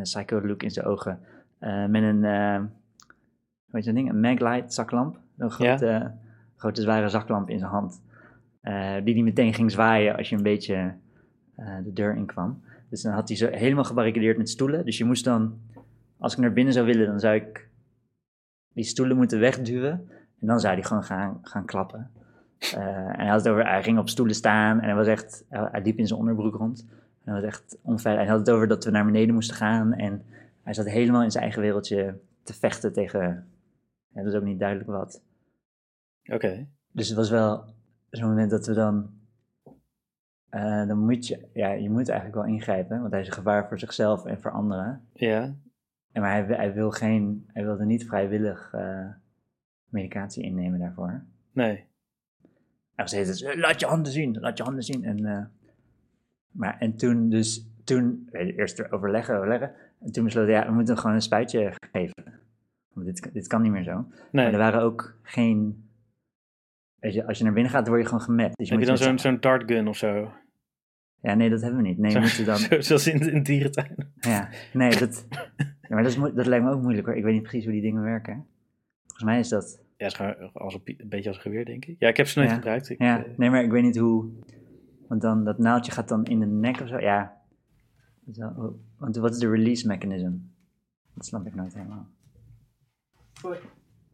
[0.02, 1.18] psycho look in zijn ogen,
[1.58, 2.56] eh, met een, eh
[3.66, 5.18] hoe heet dat ding, een maglite zaklamp.
[5.38, 6.12] Een grote,
[6.56, 8.02] grote zware zaklamp in zijn hand.
[8.60, 10.94] eh, die die meteen ging zwaaien als je een beetje
[11.56, 12.62] eh, de deur in kwam.
[12.90, 14.84] Dus dan had hij zo helemaal gebarricadeerd met stoelen.
[14.84, 15.58] Dus je moest dan,
[16.18, 17.68] als ik naar binnen zou willen, dan zou ik
[18.72, 19.90] die stoelen moeten wegduwen.
[20.40, 22.10] En dan zou hij gewoon gaan, gaan klappen.
[22.58, 25.44] Eh, en hij, had het over, hij ging op stoelen staan en hij was echt,
[25.48, 26.86] hij liep in zijn onderbroek rond.
[27.24, 28.22] En hij was echt onveilig.
[28.22, 29.92] Hij had het over dat we naar beneden moesten gaan.
[29.92, 30.24] En
[30.62, 33.48] hij zat helemaal in zijn eigen wereldje te vechten tegen,
[34.08, 35.22] ja, dat is ook niet duidelijk wat.
[36.24, 36.66] Oké.
[36.90, 37.64] Dus het was wel
[38.10, 39.10] zo'n moment dat we dan,
[40.48, 43.00] eh, dan moet je, ja, je moet eigenlijk wel ingrijpen.
[43.00, 45.08] Want hij is een gevaar voor zichzelf en voor anderen.
[45.12, 45.54] Ja.
[46.12, 49.08] En maar hij, hij, wil geen, hij wilde niet vrijwillig eh,
[49.84, 51.24] medicatie innemen daarvoor.
[51.52, 51.90] Nee.
[52.94, 55.04] Hij was tijd, laat je handen zien, laat je handen zien.
[55.04, 55.44] En, eh,
[56.52, 59.72] maar, en toen dus, toen, eerst overleggen, overleggen.
[60.00, 62.40] En toen besloten, ja, we moeten hem gewoon een spuitje geven.
[62.92, 63.92] Want dit, dit kan niet meer zo.
[63.92, 64.44] Nee.
[64.44, 65.88] Maar er waren ook geen,
[67.00, 68.56] weet je, als je naar binnen gaat, word je gewoon gemet.
[68.56, 70.32] Dus je Heb je dan zo'n zo'n dartgun of zo?
[71.20, 71.98] Ja, nee, dat hebben we niet.
[71.98, 74.12] Nee, we moeten dan, Zo- Zoals in, in dierentuin.
[74.20, 75.26] ja, nee, dat,
[75.58, 77.16] ja, maar dat, is, dat lijkt me ook moeilijk hoor.
[77.16, 78.46] Ik weet niet precies hoe die dingen werken.
[79.06, 79.80] Volgens mij is dat...
[79.96, 81.96] Ja, is gewoon als een, een beetje als een geweer, denk ik.
[81.98, 82.56] Ja, ik heb ze nooit Ja.
[82.56, 82.88] gebruikt.
[82.88, 84.30] Ik, Ja, eh, nee, maar ik weet niet hoe...
[85.12, 86.98] Want dan, dat naaldje gaat dan in de nek of zo.
[86.98, 87.40] Ja.
[88.32, 90.30] Zo, want wat is de release mechanism?
[91.14, 92.06] Dat snap ik nooit helemaal.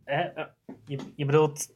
[0.04, 0.44] eh,
[0.84, 1.74] je, je bedoelt,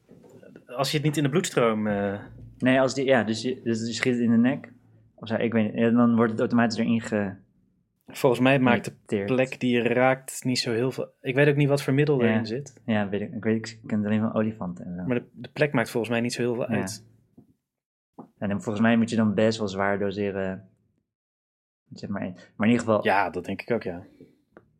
[0.66, 1.86] als je het niet in de bloedstroom...
[1.86, 2.20] eh,
[2.58, 4.72] Nee, als die, ja, dus je, dus je schiet het in de nek.
[5.14, 5.92] Of zo, ik weet niet.
[5.92, 7.32] Dan wordt het automatisch erin ge...
[8.06, 11.08] volgens mij maakt de plek die je raakt niet zo heel veel...
[11.20, 12.28] Ik weet ook niet wat voor middel Ja.
[12.30, 12.80] erin zit.
[12.86, 13.32] Ja, weet ik.
[13.32, 15.02] Ik weet, ik ken het alleen van olifanten en zo.
[15.06, 16.86] Maar de, de plek maakt volgens mij niet zo heel veel Ja.
[18.42, 20.68] En dan, volgens mij moet je dan best wel zwaar doseren.
[21.92, 22.34] Zeg maar, één.
[22.34, 24.02] maar in ieder geval, Ja, dat denk ik ook, ja.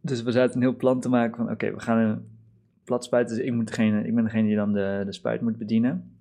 [0.00, 2.38] Dus we zaten een heel plan te maken van, oké, we gaan een
[2.84, 3.36] plat spuiten.
[3.36, 6.16] Dus ik, moet degene, ik ben degene die dan de, de spuit moet bedienen.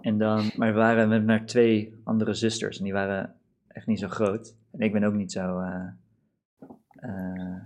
[0.00, 3.34] En dan, maar we waren met naar twee andere zusters en die waren
[3.68, 4.54] echt niet zo groot.
[4.70, 5.86] En ik ben ook niet zo, eh,
[6.96, 7.60] eh,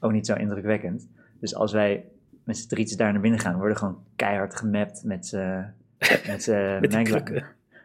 [0.00, 1.08] ook niet zo indrukwekkend.
[1.40, 2.08] Dus als wij
[2.44, 5.74] met z'n drietjes daar naar binnen gaan, worden gewoon keihard gemapt met z'n
[6.26, 6.78] met z'n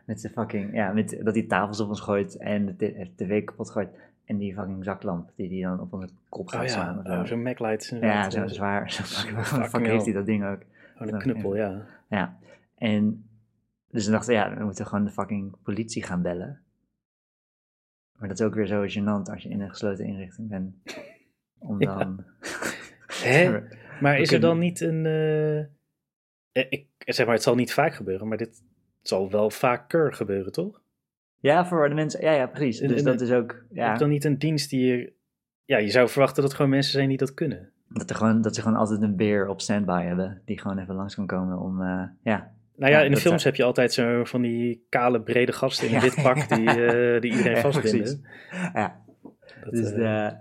[0.05, 3.43] Met zijn fucking, ja, met, dat hij tafels op ons gooit en de de tv
[3.43, 3.89] kapot gooit.
[4.25, 7.01] En die fucking zaklamp die die dan op onze kop gaat Oh slaan.
[7.03, 7.97] ja, oh, zo'n MacLight.
[8.01, 8.91] ja, zo eh, zwaar.
[8.91, 9.03] Zo
[9.37, 10.61] fucking, fuck heeft hij dat ding ook?
[10.99, 11.85] Oh, een knuppel, ja.
[12.09, 12.37] Ja.
[12.77, 13.25] En
[13.91, 16.59] dus we dachten, ja, we moeten gewoon de fucking politie gaan bellen.
[18.19, 20.75] Maar dat is ook weer zo gênant als je in een gesloten inrichting bent.
[21.57, 21.97] Om Ja.
[21.97, 22.23] dan...
[23.07, 23.59] Hè?
[24.01, 25.05] Maar is er dan niet een...
[25.05, 25.65] eh, eh,
[26.69, 28.63] ik, zeg maar, het zal niet vaak gebeuren, maar dit
[29.01, 30.81] zal wel vaker gebeuren, toch?
[31.39, 32.21] Ja, voor de mensen...
[32.21, 32.79] Ja, ja, precies.
[32.79, 33.51] Dus en- dat is ook...
[33.51, 35.13] Heb Ja, je dan niet een dienst die je...
[35.65, 37.69] Ja, je zou verwachten dat het gewoon mensen zijn die dat kunnen.
[37.89, 40.41] dat, er gewoon, dat ze gewoon altijd een beer op standby hebben.
[40.45, 41.81] Die gewoon even langs kan komen om...
[41.81, 45.21] eh, ja, Nou ja, in de films zou- heb je altijd zo van die kale,
[45.21, 48.25] brede gasten in een Ja, wit pak die, eh, die iedereen vastbinden.
[48.73, 49.01] ja,
[49.63, 50.35] Dat, Dus eh, de,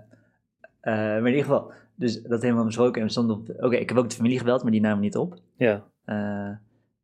[0.81, 3.01] eh, maar in ieder geval, dus dat helemaal besproken.
[3.01, 3.49] En we stonden op.
[3.63, 5.35] Oké, ik heb ook de familie gebeld, maar die namen niet op.
[5.57, 5.85] ja.
[6.07, 6.47] Eh,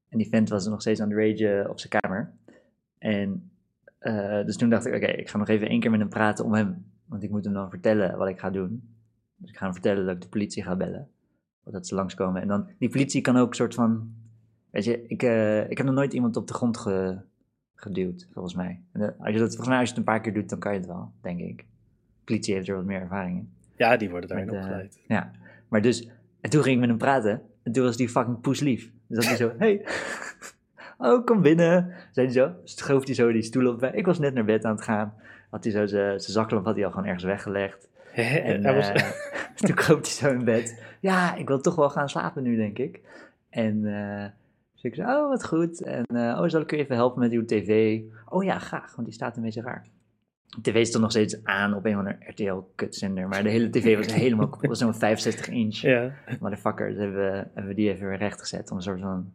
[0.10, 2.34] en die vent was nog steeds aan de rage op zijn kamer.
[2.98, 3.52] En
[4.00, 6.46] eh, dus toen dacht ik, oké, ik ga nog even één keer met hem praten
[6.46, 6.86] om hem.
[7.06, 8.96] Want ik moet hem dan vertellen wat ik ga doen.
[9.36, 11.10] Dus ik ga hem vertellen dat ik de politie ga bellen.
[11.64, 12.42] Dat ze langskomen.
[12.42, 14.14] En dan, die politie kan ook een soort van.
[14.70, 17.18] Weet je, ik, eh, ik heb nog nooit iemand op de grond ge,
[17.76, 18.82] geduwd, volgens mij.
[18.92, 20.60] En, eh, als je dat, volgens mij, als je het een paar keer doet, dan
[20.60, 21.66] kan je het wel, denk ik.
[22.24, 23.54] politie heeft er wat meer ervaring in.
[23.76, 25.00] ja, die worden daarin Met, eh, opgeleid.
[25.08, 25.32] Ja,
[25.68, 26.10] maar dus,
[26.42, 27.42] en toen ging ik met hem praten.
[27.64, 28.92] En toen was die fucking poeslief.
[29.08, 29.86] Dus dat hij zo, hey,
[30.98, 31.94] oh, kom binnen.
[32.12, 33.84] Zei hij zo, schoof hij zo die stoel op.
[33.84, 35.14] Ik was net naar bed aan het gaan.
[35.50, 37.90] Had hij zo zijn zaklamp had hij al gewoon ergens weggelegd.
[38.14, 39.12] En was, eh,
[39.56, 40.82] toen kroop hij zo in bed.
[41.00, 43.02] Ja, ik wil toch wel gaan slapen nu, denk ik.
[43.50, 44.26] En eh,
[44.74, 45.82] dus ik zei, oh, wat goed.
[45.82, 48.02] En eh, oh, zal ik u even helpen met uw tv?
[48.26, 49.86] Oh ja, graag, want die staat een beetje raar.
[50.62, 53.28] Tv stond nog steeds aan op een van de RTL-kutzender.
[53.28, 54.68] Maar de hele tv was helemaal kapot.
[54.68, 55.76] Was zo'n 65 inch.
[55.76, 56.12] ja.
[56.40, 56.90] Motherfucker.
[56.90, 59.32] Dus hebben we, hebben we die even weer rechtgezet om een soort van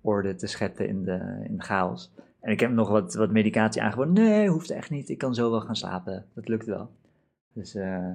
[0.00, 2.12] orde te scheppen in de, in de chaos.
[2.40, 4.12] En ik heb nog wat, wat medicatie aangeboden.
[4.12, 5.08] Nee, hoeft echt niet.
[5.08, 6.24] Ik kan zo wel gaan slapen.
[6.34, 6.90] Dat lukt wel.
[7.52, 8.10] Dus eh,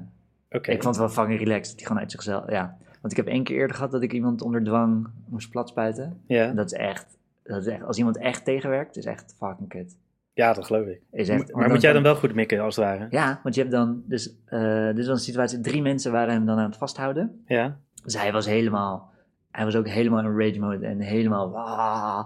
[0.49, 1.67] ik vond het wel fucking relaxed.
[1.67, 2.77] Dat hij gewoon uit zichzelf, ja.
[3.01, 6.21] Want ik heb één keer eerder gehad dat ik iemand onder dwang moest platspuiten.
[6.27, 6.45] Ja.
[6.45, 9.97] En dat is echt, dat is echt, als iemand echt tegenwerkt, is echt fucking kut.
[10.38, 11.02] Ja, dat geloof ik.
[11.12, 13.08] Is echt, maar moet jij dan wel goed mikken, als het ware?
[13.10, 16.45] Ja, want je hebt dan, dus, eh dit was een situatie, drie mensen waren hem
[16.45, 17.43] dan aan het vasthouden.
[17.45, 17.80] Ja.
[18.04, 19.12] Dus hij was helemaal,
[19.52, 22.26] hij was ook helemaal in rage mode en helemaal, wah,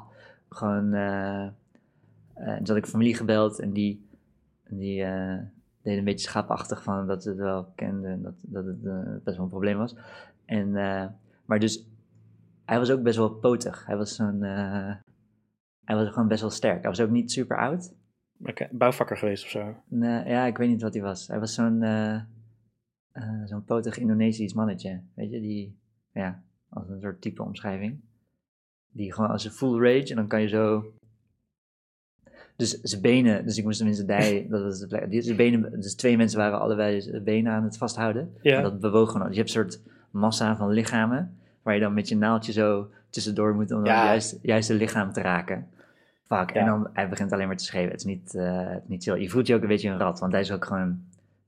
[0.50, 1.52] gewoon, eh, eh,
[2.34, 4.10] toen had ik familie gebeld en die,
[4.69, 5.38] die eh,
[5.82, 8.84] deed een beetje schaapachtig van dat ze het wel kenden en dat, dat het
[9.24, 9.95] best wel een probleem was.
[10.45, 11.06] En, eh,
[11.45, 11.86] maar dus,
[12.65, 13.86] hij was ook best wel potig.
[13.86, 14.93] Hij was zo'n, eh,
[15.84, 16.82] hij was gewoon best wel sterk.
[16.82, 17.93] Hij was ook niet super oud.
[18.45, 19.75] Oké, Bouwvakker geweest of zo.
[19.88, 21.27] Nee, ja, ik weet niet wat hij was.
[21.27, 22.15] Hij was zo'n eh,
[23.12, 25.01] eh, zo'n potig Indonesisch mannetje.
[25.13, 25.77] Weet je, die,
[26.13, 27.99] ja, als een soort type omschrijving.
[28.93, 30.93] Die gewoon als een full rage en dan kan je zo.
[32.56, 35.10] Dus zijn benen, dus ik moest zijn dij, dat was de plek.
[35.10, 38.34] Die, zijn benen, dus twee mensen waren allebei zijn benen aan het vasthouden.
[38.41, 38.58] Ja.
[38.58, 39.27] En dat bewoog gewoon.
[39.27, 42.89] Dus je hebt een soort massa van lichamen, waar je dan met je naaldje zo
[43.10, 44.06] tussendoor moet om Ja.
[44.06, 45.67] juist, juist het lichaam te raken.
[46.38, 47.91] Fuck, en dan hij begint alleen maar te schreeuwen.
[47.91, 49.22] Het is niet, is niet chill.
[49.22, 51.04] Je voelt je ook een beetje een rat, want hij is ook gewoon,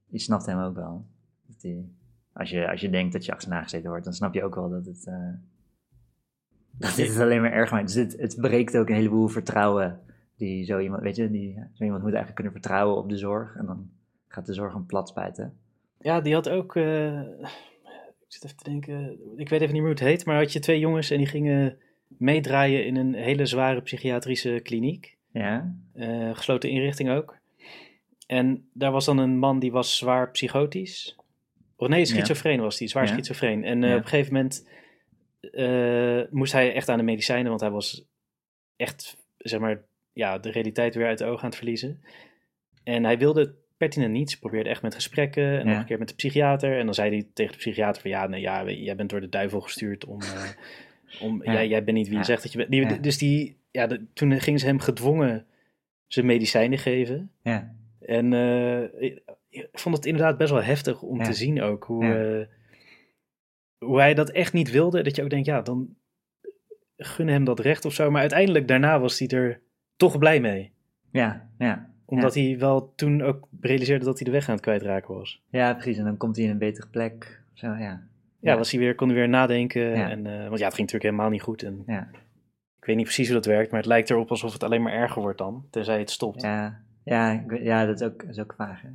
[0.05, 1.05] je snapt hem ook wel.
[1.47, 1.95] Dat die,
[2.33, 4.69] als, je, als je denkt dat je achterna gezeten wordt, dan snap je ook wel
[4.69, 5.29] dat het, eh,
[6.71, 7.85] dat dit het alleen maar erg maakt.
[7.85, 9.99] Dus het, het breekt ook een heleboel vertrouwen.
[10.37, 13.55] Die zo iemand, weet je, die, zo iemand moet eigenlijk kunnen vertrouwen op de zorg.
[13.55, 13.89] En dan
[14.27, 15.57] gaat de zorg hem plat spijten.
[15.99, 16.75] Ja, die had ook.
[16.75, 19.19] eh, ik zit even te denken.
[19.35, 20.25] Ik weet even niet meer hoe het heet.
[20.25, 21.77] Maar had je twee jongens en die gingen
[22.17, 25.17] meedraaien in een hele zware psychiatrische kliniek.
[25.31, 25.75] Ja?
[25.93, 27.37] eh, gesloten inrichting ook.
[28.27, 31.15] En daar was dan een man die was zwaar psychotisch.
[31.75, 32.05] Of nee, Ja.
[32.05, 33.11] schizofreen was hij, zwaar Ja.
[33.13, 33.63] schizofreen.
[33.63, 33.95] En eh, Ja.
[33.95, 34.67] op een gegeven moment
[35.51, 38.05] eh, moest hij echt aan de medicijnen, want hij was
[38.75, 39.81] echt, zeg maar,
[40.13, 42.01] ja, de realiteit weer uit de ogen aan het verliezen.
[42.83, 44.31] En hij wilde het pertinent niet.
[44.31, 46.77] Ze probeerde echt met gesprekken en nog een keer met de psychiater.
[46.79, 49.29] En dan zei hij tegen de psychiater van, ja, nee, ja, jij bent door de
[49.29, 50.19] duivel gestuurd om...
[51.21, 51.53] om Ja.
[51.53, 52.71] jij, jij bent niet wie je zegt dat je bent.
[52.71, 52.99] Die.
[52.99, 55.45] Dus die, ja, de- toen gingen ze hem gedwongen
[56.07, 57.31] zijn medicijnen geven.
[57.43, 58.81] Ja, En eh,
[59.49, 61.23] ik, vond het inderdaad best wel heftig om Ja.
[61.23, 62.39] te zien ook hoe, Ja.
[62.39, 62.45] eh,
[63.77, 65.03] hoe hij dat echt niet wilde.
[65.03, 65.95] Dat je ook denkt, ja, dan
[66.97, 68.11] gun hem dat recht of zo.
[68.11, 69.61] Maar uiteindelijk daarna was hij er
[69.95, 70.71] toch blij mee.
[71.11, 71.91] ja, ja.
[72.05, 75.41] Omdat hij wel toen ook realiseerde dat hij de weg aan het kwijtraken was.
[75.49, 75.97] Ja, precies.
[75.97, 77.41] En dan komt hij in een betere plek.
[77.53, 78.07] Zo, ja.
[78.43, 78.57] Ja.
[78.57, 79.93] Was hij weer, kon hij weer nadenken.
[79.93, 81.63] En, eh, want ja, het ging natuurlijk helemaal niet goed.
[81.63, 82.07] En Ja,
[82.79, 84.93] ik weet niet precies hoe dat werkt, maar het lijkt erop alsof het alleen maar
[84.93, 85.65] erger wordt dan.
[85.69, 86.41] Tenzij het stopt.
[86.41, 88.81] ja, ja, ja dat is ook, is ook vaag.
[88.81, 88.87] Hè?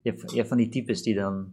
[0.00, 1.52] Je, hebt, je hebt van die types die dan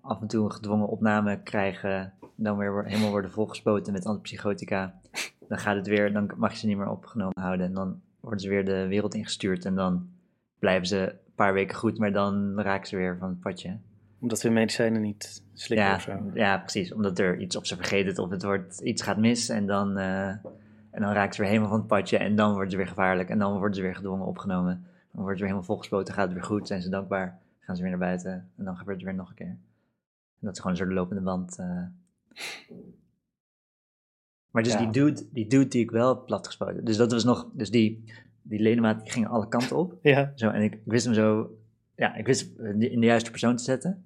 [0.00, 2.12] af en toe een gedwongen opname krijgen.
[2.36, 5.00] Dan weer helemaal worden volgespoten met antipsychotica.
[5.48, 7.66] Dan gaat het weer, dan mag je ze niet meer opgenomen houden.
[7.66, 9.64] En dan worden ze weer de wereld ingestuurd.
[9.64, 10.08] En dan
[10.58, 13.78] blijven ze een paar weken goed, maar dan raken ze weer van het padje.
[14.20, 16.30] Omdat we medicijnen niet slikken Ja, of zo.
[16.34, 16.92] ja, precies.
[16.92, 20.28] Omdat er iets op ze vergeten of het wordt, iets gaat mis en dan, eh,
[20.90, 23.28] en dan raken ze weer helemaal van het padje en dan worden ze weer gevaarlijk
[23.28, 24.74] en dan worden ze weer gedwongen opgenomen.
[25.12, 27.82] Dan worden ze weer helemaal volgespoten, gaat het weer goed, zijn ze dankbaar, gaan ze
[27.82, 29.46] weer naar buiten en dan gebeurt het weer nog een keer.
[29.46, 31.58] En dat is gewoon een soort lopende band.
[31.58, 31.82] eh.
[34.50, 34.78] Maar dus Ja.
[34.78, 38.04] die, dude, die dude die ik wel platgespoten, dus dat was nog, dus die,
[38.42, 39.94] die ledemaat die ging alle kanten op.
[40.02, 41.50] Ja, Zo, en ik, ik wist hem zo,
[42.00, 44.04] ja, ik wist hem in de juiste persoon te zetten.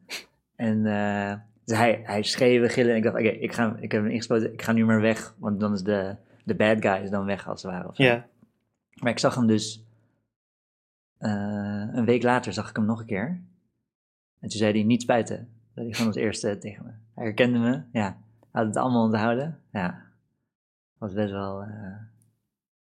[0.56, 4.02] En eh, dus hij, hij schreeuwde, gillen en ik dacht, oké, ik ga ik heb
[4.02, 7.10] hem ingespoten, ik ga nu maar weg, want dan is de, de bad guy is
[7.10, 7.90] dan weg als het ware.
[7.92, 8.26] ja.
[8.94, 9.84] Maar ik zag hem dus,
[11.18, 13.26] eh, een week later zag ik hem nog een keer.
[14.40, 15.48] En toen zei hij, niet spijten.
[15.74, 16.90] Dat hij gewoon als eerste tegen me.
[17.14, 18.16] Hij herkende me, ja.
[18.50, 20.02] Had het allemaal onthouden, ja.
[20.98, 21.68] Was best wel, eh,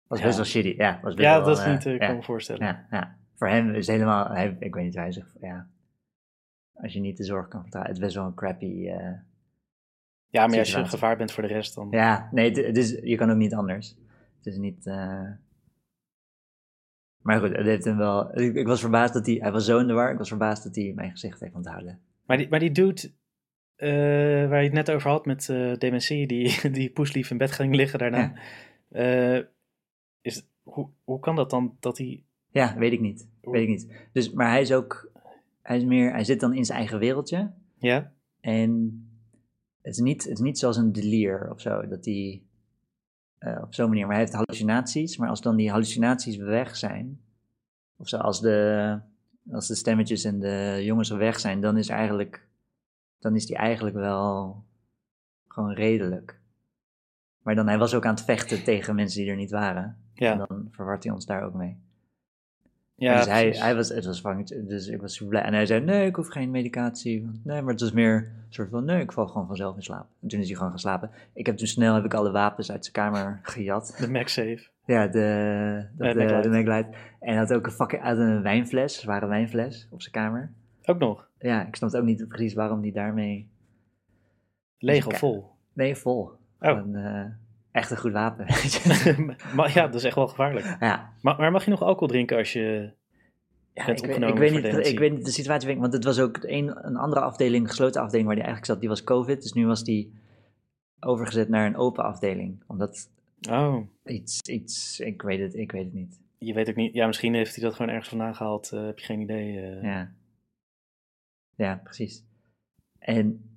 [0.07, 0.25] was Ja.
[0.25, 0.99] best wel shitty, ja.
[1.01, 2.65] Was best ja wel, dat is eh, niet, eh, ik kan me voorstellen.
[2.65, 3.17] Ja, ja.
[3.39, 5.67] Voor hem is helemaal, hij, ik weet niet hoe hij zegt, ja.
[6.73, 9.13] Als je niet de zorg kan vertrouwen, het is best wel een crappy, eh,
[10.27, 11.87] Ja, maar als je een gevaar bent voor de rest, dan...
[11.91, 13.95] ja, nee, het, het is, je kan ook niet anders.
[14.37, 15.31] Het is niet, eh,
[17.21, 19.79] maar goed, het heeft hem wel, ik, ik was verbaasd dat hij, hij was zo
[19.79, 22.01] in de war, ik was verbaasd dat hij mijn gezicht heeft onthouden.
[22.25, 23.11] Maar, die, maar die dude
[23.75, 23.89] eh,
[24.49, 25.45] waar je het net over had met
[25.77, 28.33] dementie, die, die poeslief in bed ging liggen daarna.
[30.21, 32.23] is, hoe, hoe kan dat dan dat hij...
[32.51, 34.07] Ja, weet ik niet, weet ik niet.
[34.11, 35.11] Dus, maar hij is ook,
[35.61, 37.51] hij is meer, hij zit dan in zijn eigen wereldje.
[37.77, 38.11] Ja?
[38.39, 39.03] En
[39.81, 42.43] het is niet, het is niet zoals een delier of zo, dat hij
[43.37, 47.21] eh, op zo'n manier, maar hij heeft hallucinaties, maar als dan die hallucinaties weg zijn,
[47.97, 48.99] of zo, als de,
[49.51, 52.47] als de stemmetjes en de jongens er weg zijn, dan is eigenlijk,
[53.19, 54.63] dan is die eigenlijk wel
[55.47, 56.39] gewoon redelijk.
[57.41, 59.97] Maar dan, hij was ook aan het vechten tegen mensen die er niet waren.
[60.13, 61.77] Ja, En dan verwart hij ons daar ook mee.
[62.99, 65.41] Ja dus hij, hij was, het was vangend, dus ik was super blij.
[65.41, 67.29] En hij zei, nee, ik hoef geen medicatie.
[67.43, 70.07] Nee, maar het was meer een soort van, nee, ik val gewoon vanzelf in slaap.
[70.21, 71.11] En toen is hij gewoon gaan slapen.
[71.33, 73.95] Ik heb toen snel, heb ik alle wapens uit zijn kamer gejat.
[73.99, 74.67] De MagSafe.
[74.85, 76.89] Ja, de, dat, Eh, de, de Maglite.
[77.19, 80.51] En hij had ook een fucking, uit een wijnfles, een zware wijnfles, op zijn kamer.
[80.85, 81.27] Ook nog.
[81.39, 83.49] Ja, ik snapte ook niet precies waarom hij daarmee...
[84.77, 85.49] Leeg of vol.
[85.73, 86.21] Nee, vol.
[86.21, 86.37] Oh.
[86.59, 87.25] Gewoon, eh,
[87.79, 88.45] echt een goed wapen,
[89.55, 90.65] maar ja, dat is echt wel gevaarlijk.
[90.79, 92.91] ja, Maar, maar mag je nog alcohol drinken als je...
[93.73, 96.37] Ja, ik, weet, ik, weet niet, ik weet niet de situatie, want het was ook
[96.41, 99.41] een, een andere afdeling, een gesloten afdeling waar die eigenlijk zat, die was COVID.
[99.41, 100.13] Dus nu was die
[100.99, 102.63] overgezet naar een open afdeling.
[102.67, 103.09] Omdat
[103.49, 106.19] Oh, iets, iets ik weet het, ik weet het niet.
[106.37, 106.93] je weet ook niet...
[106.93, 108.71] Ja, misschien heeft hij dat gewoon ergens vandaan gehaald.
[108.71, 109.59] eh, heb je geen idee.
[109.59, 109.83] eh.
[109.83, 110.11] Ja.
[111.55, 112.23] Ja, precies.
[112.99, 113.49] En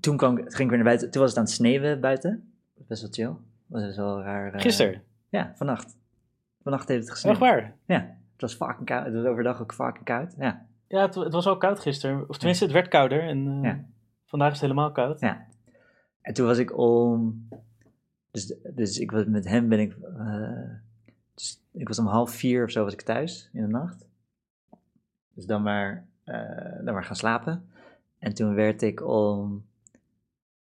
[0.00, 2.52] toen kwam, ging ik weer naar buiten, toen was het aan het sneeuwen buiten.
[2.88, 3.36] Best wel chill.
[3.72, 4.52] Was best wel raar.
[4.54, 5.02] eh, Gisteren.
[5.28, 5.96] Ja, vannacht.
[6.62, 7.38] Vannacht heeft het Echt gesneeuwd.
[7.38, 7.74] waar?
[7.86, 7.98] Ja,
[8.32, 9.04] het was fucking koud.
[9.04, 10.34] Het was overdag ook fucking koud.
[10.38, 10.66] Ja.
[10.88, 12.28] Ja, het, het was al koud gisteren.
[12.28, 13.22] Of tenminste, het werd kouder.
[13.22, 13.84] En eh, Ja.
[14.24, 15.20] vandaag is het helemaal koud.
[15.20, 15.46] Ja.
[16.20, 17.48] En toen was ik om.
[18.30, 19.96] Dus, dus ik was met hem ben ik.
[20.18, 20.70] eh,
[21.34, 24.06] dus ik was om half vier of zo was ik thuis in de nacht.
[25.34, 26.06] Dus dan maar,
[26.84, 27.70] dan maar gaan slapen.
[28.18, 29.64] En toen werd ik om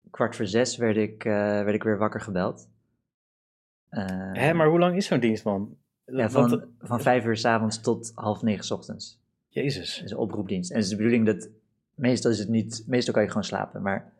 [0.09, 2.69] kwart voor zes werd ik, werd ik weer wakker gebeld.
[4.33, 5.75] Hè, maar hoe lang is zo'n dienst, man?
[6.05, 9.19] ja, Want- van, van vijf uur s avonds tot half negen s ochtends.
[9.47, 9.95] Jezus.
[9.95, 10.69] Het is een oproepdienst.
[10.69, 11.49] En het is de bedoeling dat.
[11.95, 12.83] Meestal is het niet.
[12.87, 13.81] Meestal kan je gewoon slapen.
[13.81, 14.13] Maar.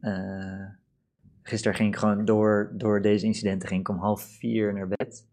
[0.00, 0.66] eh,
[1.42, 3.68] gisteren ging ik gewoon door, door deze incidenten.
[3.68, 5.26] Ging ik om half vier naar bed.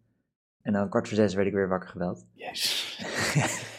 [0.62, 2.26] En dan kwart voor zes werd ik weer wakker gebeld.
[2.34, 3.00] Jezus.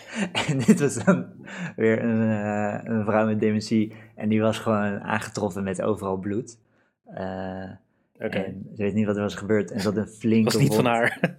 [0.49, 1.33] En dit was dan
[1.77, 3.95] weer een, eh, een vrouw met dementie.
[4.15, 6.59] En die was gewoon aangetroffen met overal bloed.
[7.05, 7.71] Eh,
[8.31, 9.71] En ze weet niet wat er was gebeurd.
[9.71, 11.21] En ze had een flinke was niet van haar.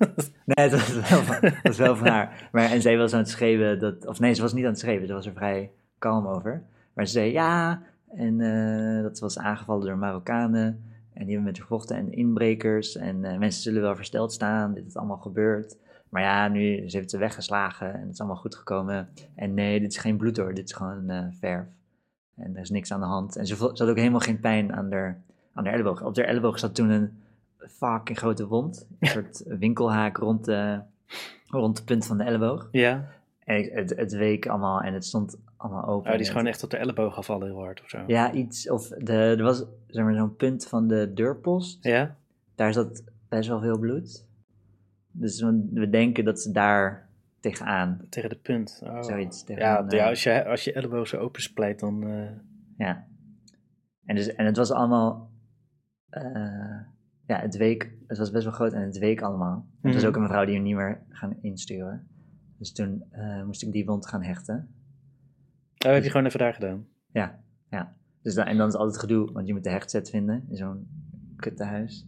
[0.46, 2.44] Nee, het was wel van, het was wel van haar.
[2.52, 4.08] Maar, en zij was aan het schreeuwen dat...
[4.08, 5.08] Of nee, ze was niet aan het schreeuwen.
[5.08, 6.64] Ze was er vrij kalm over.
[6.94, 7.82] Maar ze zei ja.
[8.16, 10.66] En eh, dat was aangevallen door Marokkanen.
[11.14, 11.96] En die hebben met gevochten.
[11.96, 12.96] En inbrekers.
[12.96, 14.74] En eh, mensen zullen wel versteld staan.
[14.74, 15.78] Dit is allemaal gebeurd.
[16.10, 17.94] Maar ja, nu ze heeft ze weggeslagen.
[17.94, 19.10] En het is allemaal goed gekomen.
[19.36, 20.54] En nee, dit is geen bloed hoor.
[20.54, 21.68] Dit is gewoon eh, verf.
[22.36, 23.36] En er is niks aan de hand.
[23.36, 25.22] En ze, ze had ook helemaal geen pijn aan haar,
[25.54, 26.04] aan haar elleboog.
[26.04, 27.22] Op haar elleboog zat toen een
[27.58, 28.88] fucking grote wond.
[29.00, 30.80] Een soort winkelhaak rond de,
[31.48, 32.68] rond de punt van de elleboog.
[32.72, 33.12] ja.
[33.44, 36.06] En ik- het, het week allemaal en het stond allemaal open.
[36.12, 38.04] Oh, die is gewoon echt op de elleboog gevallen heel hard of zo.
[38.08, 38.70] Ja, iets.
[38.70, 41.84] Of de, er was zeg maar, zo'n punt van de deurpost.
[41.84, 42.16] Ja?
[42.56, 44.26] Daar zat best wel veel bloed.
[45.12, 45.42] Dus
[45.74, 48.02] we, denken dat ze daar tegenaan.
[48.10, 48.82] Tegen de punt.
[48.84, 49.02] Oh.
[49.04, 49.40] Zoiets.
[49.40, 52.04] Ja, tegenaan, ja eh, als, je, als je elleboog zo open splijt, dan...
[52.08, 52.30] eh,
[52.78, 53.06] Ja.
[54.06, 55.30] En, dus, en het was allemaal.
[56.14, 56.80] Eh,
[57.28, 57.92] ja, het week.
[58.08, 59.68] Het was best wel groot en het week allemaal.
[59.82, 60.10] Het was Mhm.
[60.10, 62.08] ook een mevrouw die hem niet meer gaan insturen.
[62.58, 64.68] Dus toen eh, moest ik die wond gaan hechten.
[65.86, 66.86] Oh, heb je gewoon even daar gedaan?
[67.12, 67.96] Ja, ja.
[68.22, 70.88] Dus dan, en dan is altijd gedoe, want je moet de hechtset vinden in zo'n
[71.36, 72.06] kuttehuis.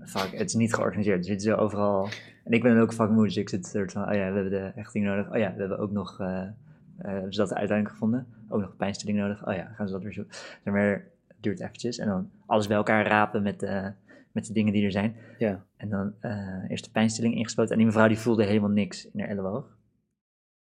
[0.00, 1.18] Fuck, het is niet georganiseerd.
[1.18, 2.08] Er zitten zo overal.
[2.44, 4.34] En ik ben dan ook fucking moe, dus ik zit er van, oh ja, we
[4.34, 5.30] hebben de hechting nodig.
[5.32, 6.48] Oh ja, we hebben ook nog, eh
[6.96, 8.26] hebben ze dat uiteindelijk gevonden?
[8.48, 9.46] Ook nog pijnstilling nodig.
[9.46, 10.34] Oh ja, gaan ze dat weer zoeken.
[10.34, 11.04] Zeg maar,
[11.44, 11.98] duurt eventjes.
[11.98, 13.92] En dan alles bij elkaar rapen met, de
[14.32, 15.16] met de dingen die er zijn.
[15.38, 15.64] Ja.
[15.76, 17.70] En dan eh, eerst de pijnstilling ingespoten.
[17.72, 19.76] En die mevrouw die voelde helemaal niks in haar elleboog.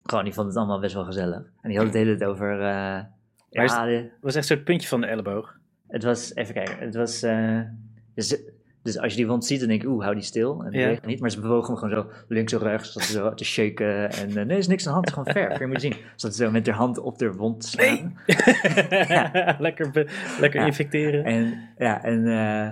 [0.03, 1.51] Gewoon, die vond het allemaal best wel gezellig.
[1.61, 2.51] En die had het hele tijd over...
[2.51, 3.03] eh,
[3.49, 5.57] ja, Het was echt zo'n puntje van de elleboog.
[5.87, 7.25] het was, even kijken, het was,
[8.13, 8.41] dus,
[8.93, 10.63] dus als je die wond ziet, dan denk ik, oeh, hou die stil.
[10.63, 10.97] En Ja.
[11.05, 14.11] niet, maar ze bewogen hem gewoon zo links en rechts, zat ze zo te shaken.
[14.11, 15.81] En eh, nee, er is niks aan de hand, het is gewoon verf, je moet
[15.81, 15.93] zien.
[16.15, 18.17] Zat ze zo met haar hand op de wond slaan.
[19.59, 20.07] lekker be-
[20.39, 20.65] lekker Ja.
[20.65, 21.23] infecteren.
[21.23, 22.67] En ja, en eh,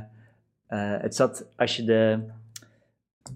[0.67, 2.19] eh, het zat, als je de,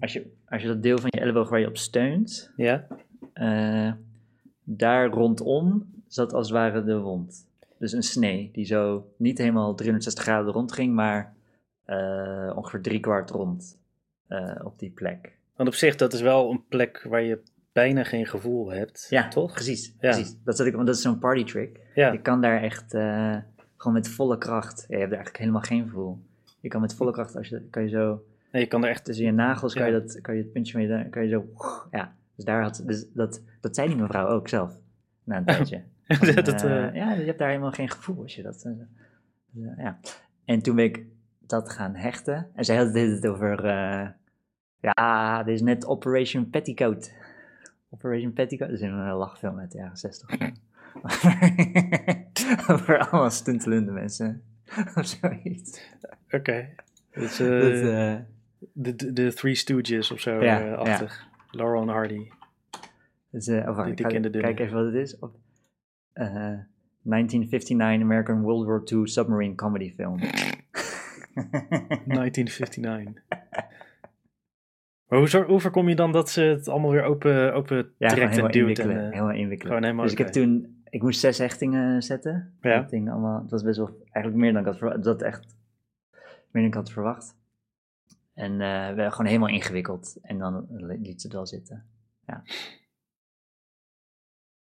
[0.00, 2.86] als je, als je dat deel van je elleboog waar je op steunt, Ja?
[4.64, 7.46] daar rondom zat als het ware de wond.
[7.78, 11.32] Dus een snee die zo niet helemaal 360 graden rond ging, maar
[11.84, 13.78] eh, ongeveer drie kwart rond
[14.28, 15.38] eh, op die plek.
[15.56, 17.42] Want op zich, dat is wel een plek waar je
[17.72, 19.06] bijna geen gevoel hebt.
[19.10, 19.52] Ja, toch?
[19.52, 19.94] Precies, Ja.
[19.98, 20.36] precies.
[20.44, 21.80] Dat, zat ik, want dat is zo'n party trick.
[21.94, 22.12] Ja.
[22.12, 23.36] Je kan daar echt eh,
[23.76, 26.18] gewoon met volle kracht, ja, je hebt er eigenlijk helemaal geen gevoel.
[26.60, 29.04] Je kan met volle kracht, als je, kan je zo Nee, je kan er echt...
[29.04, 31.46] tussen je nagels, kan, je, dat, kan je het puntje je, kan je zo,
[31.90, 32.14] ja.
[32.36, 34.78] Dus daar had, dus dat, dat zei die mevrouw ook zelf,
[35.24, 35.82] na een tijdje.
[36.42, 36.60] Dat,
[36.94, 38.66] ja, je hebt daar helemaal geen gevoel als je dat.
[39.76, 39.98] ja.
[40.44, 41.04] En toen ben ik
[41.52, 42.46] dat gaan hechten.
[42.54, 43.64] En zij had het over.
[43.64, 44.08] eh,
[44.80, 47.12] ja, dit is net Operation Petticoat.
[47.90, 48.68] Operation Petticoat.
[48.68, 50.28] Dat is een eh, lachfilm uit de jaren 60.
[52.70, 54.42] over allemaal stuntelende mensen.
[54.94, 55.80] of zoiets.
[56.30, 56.68] Oké.
[57.10, 57.72] Dus, eh, Dat,
[58.72, 61.06] de, de, de Three Stooges of zo, Ja, ja.
[61.50, 62.28] Laurel en Hardy.
[63.30, 64.08] dus, oh, ik ga-
[64.40, 65.18] kijk even wat het is.
[65.18, 65.34] Op,
[66.12, 66.54] eh,
[67.04, 70.18] 1959 American World War II submarine comedy film.
[72.14, 73.22] 1959.
[75.12, 78.36] Maar hoe, hoe voorkom je dan dat ze het allemaal weer open, open Ja, trekt
[78.36, 78.54] en duwt?
[78.54, 78.96] inwikkelen.
[78.96, 79.66] En, eh, helemaal inwikkelen.
[79.66, 82.56] gewoon helemaal, dus ik heb toen, ik moest zes hechtingen zetten.
[82.60, 82.86] Ja.
[82.90, 85.02] Allemaal, het was best wel, eigenlijk meer dan ik had verwacht.
[85.02, 85.56] Dat echt
[86.50, 87.36] meer dan ik had verwacht.
[88.34, 90.18] En eh, we gewoon helemaal ingewikkeld.
[90.22, 91.86] En dan liet ze het wel zitten.
[92.26, 92.42] Ja.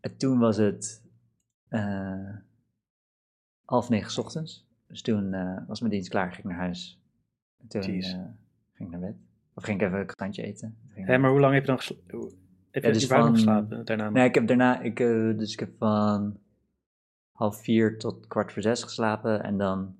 [0.01, 1.03] En toen was het
[1.69, 2.37] eh,
[3.65, 4.67] half negen 's ochtends.
[4.87, 5.31] Dus toen
[5.67, 7.03] was mijn dienst klaar, ging ik naar huis.
[7.69, 7.91] En toen eh,
[8.73, 9.15] ging ik naar bed.
[9.55, 10.77] Of ging ik even een krantje eten.
[10.89, 12.33] Hè, maar hoe lang heb je dan gesla- hoe-
[12.71, 14.11] Heb je Ja, dus van- geslapen daarna?
[14.11, 16.39] Nee, ik heb daarna, ik, eh, dus ik heb van
[17.33, 19.97] half vier tot kwart voor zes geslapen en dan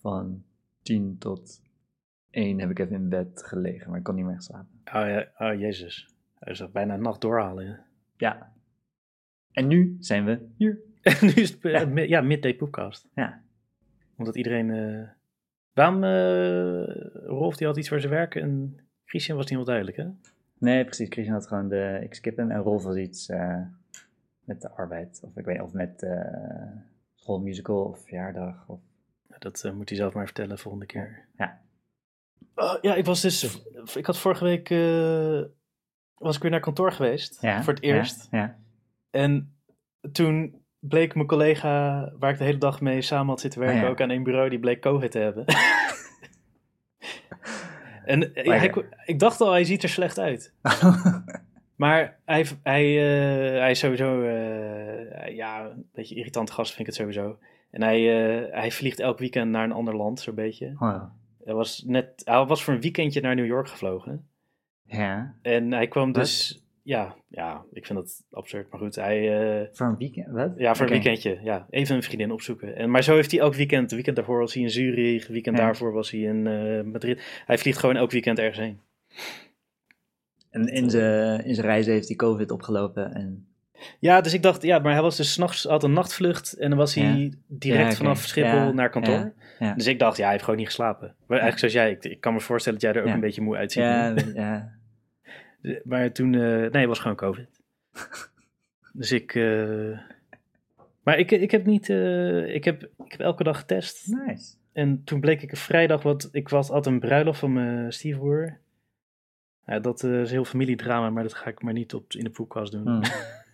[0.00, 0.44] van
[0.82, 1.62] tien tot
[2.30, 4.68] één heb ik even in bed gelegen, maar ik kon niet meer slapen.
[4.84, 6.14] Oh, ja, oh jezus.
[6.38, 7.64] Hij is bijna een nacht doorhalen.
[7.66, 7.84] ja.
[8.16, 8.52] Ja.
[9.52, 10.78] En nu zijn we hier.
[11.02, 11.84] En nu is het eh, Ja.
[11.86, 13.08] mi- ja, midday poepcast.
[13.14, 13.42] Ja.
[14.16, 15.08] Omdat iedereen...
[15.76, 16.04] Waarom...
[16.04, 16.84] eh,
[17.26, 20.06] Rolf die had iets voor zijn werk en Christian was niet heel duidelijk, hè?
[20.58, 21.08] Nee, precies.
[21.08, 23.62] Christian had gewoon de, ik skip hem en Rolf was iets eh,
[24.40, 25.20] met de arbeid.
[25.24, 26.72] Of ik weet of met eh
[27.14, 28.68] schoolmusical of verjaardag.
[28.68, 28.80] Of...
[29.38, 31.24] Dat eh, moet hij zelf maar vertellen volgende keer.
[31.36, 31.60] Ja.
[32.54, 33.62] Oh, ja, ik was dus...
[33.94, 34.70] Ik had vorige week...
[34.70, 35.42] eh,
[36.14, 37.42] was ik weer naar kantoor geweest.
[37.42, 38.28] Ja, voor het ja, eerst.
[38.30, 38.58] Ja.
[39.10, 39.56] En
[40.12, 43.84] toen bleek mijn collega, waar ik de hele dag mee samen had zitten werken, Ah,
[43.84, 43.90] ja.
[43.90, 45.44] ook aan één bureau, die bleek COVID te hebben.
[48.04, 50.52] en eh, hij, ik dacht al, hij ziet er slecht uit.
[51.76, 56.86] Maar hij, hij, eh, hij is sowieso, eh, ja, een beetje irritant gast vind ik
[56.86, 57.38] het sowieso.
[57.70, 58.00] En hij,
[58.50, 60.74] hij vliegt elk weekend naar een ander land, zo'n beetje.
[60.78, 61.02] Oh,
[61.44, 64.28] Hij was, net, hij was voor een weekendje naar New York gevlogen.
[64.86, 65.34] ja.
[65.42, 66.22] En hij kwam Wat?
[66.86, 68.70] Ja, ja, ik vind dat absurd.
[68.70, 70.26] Maar goed, hij, eh, Voor een weekend?
[70.30, 70.52] Wat?
[70.56, 72.76] ja, voor een weekendje, ja, even een vriendin opzoeken.
[72.76, 75.56] En, maar zo heeft hij elk weekend, het weekend daarvoor was hij in Zurich, weekend
[75.56, 75.62] Ja.
[75.64, 77.42] daarvoor was hij in eh, Madrid.
[77.46, 78.80] Hij vliegt gewoon elk weekend ergens heen.
[80.50, 83.14] En in zijn in zijn reizen heeft hij COVID opgelopen.
[83.14, 83.46] En,
[83.98, 86.78] Ja, dus ik dacht, ja, maar hij was dus s'nachts, had een nachtvlucht en dan
[86.78, 87.28] was hij Ja.
[87.48, 89.32] direct Ja, vanaf Schiphol naar kantoor.
[89.76, 91.14] Dus ik dacht, ja, hij heeft gewoon niet geslapen.
[91.26, 93.40] Maar eigenlijk zoals jij, ik, ik kan me voorstellen dat jij er ook een beetje
[93.42, 93.82] moe uitziet.
[93.82, 94.74] ja, ja.
[95.84, 97.60] Maar toen, eh, nee, het was gewoon COVID.
[98.92, 99.98] dus ik, eh,
[101.02, 104.06] maar ik, ik heb niet, eh, ik, heb, ik heb elke dag getest.
[104.06, 104.54] Nice.
[104.72, 108.58] En toen bleek ik een vrijdag, wat ik was, had een bruiloft van mijn stiefbroer.
[109.66, 112.72] Ja, dat is heel familiedrama, maar dat ga ik maar niet op, in de podcast
[112.72, 112.86] doen.
[112.86, 113.02] Hmm.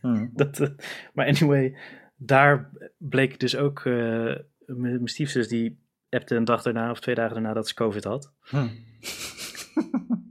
[0.00, 0.30] Hmm.
[0.42, 0.72] Dat,
[1.12, 1.76] maar anyway,
[2.16, 5.78] daar bleek dus ook, mijn mijn stiefzus die
[6.10, 8.32] appte een dag daarna of twee dagen daarna dat ze COVID had.
[8.40, 8.70] Hmm.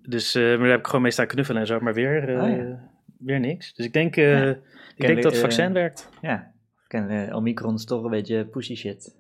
[0.02, 2.44] Dus eh, maar daar heb ik gewoon mee staan knuffelen en zo, maar weer, eh,
[2.44, 2.90] Oh ja.
[3.18, 3.74] weer niks.
[3.74, 4.50] Dus ik denk, eh, Ja.
[4.96, 6.10] ik denk dat het vaccin werkt.
[6.22, 6.54] Ja.
[6.88, 9.16] Ken eh, Omicron is toch een beetje pussy shit.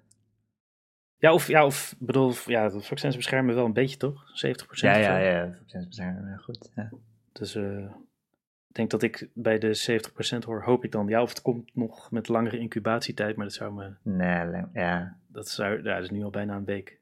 [1.17, 4.24] Ja, of, ja, of bedoel, ja, de vaccins beschermen wel een beetje toch?
[4.34, 4.34] 70%
[4.72, 5.53] Ja, ja, ja.
[5.57, 6.72] Vaccins beschermen, goed.
[6.76, 6.89] Ja.
[7.32, 11.07] Dus ik denk dat ik bij de 70% hoor, hoop ik dan.
[11.07, 15.17] Ja, of het komt nog met langere incubatietijd, maar dat zou me, Nee, ja.
[15.28, 16.99] dat zou, ja, dat is nu al bijna een week.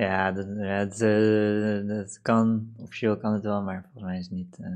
[0.00, 2.72] Ja, dat, het, eh, dat kan.
[2.76, 4.58] Officieel kan het wel, maar volgens mij is het niet.
[4.60, 4.70] eh,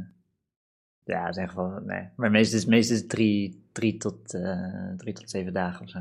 [1.04, 2.08] ja, in ieder geval, nee.
[2.16, 5.90] Maar meestal is, meestal is het drie, drie, tot, eh, drie tot zeven dagen of
[5.90, 5.98] zo.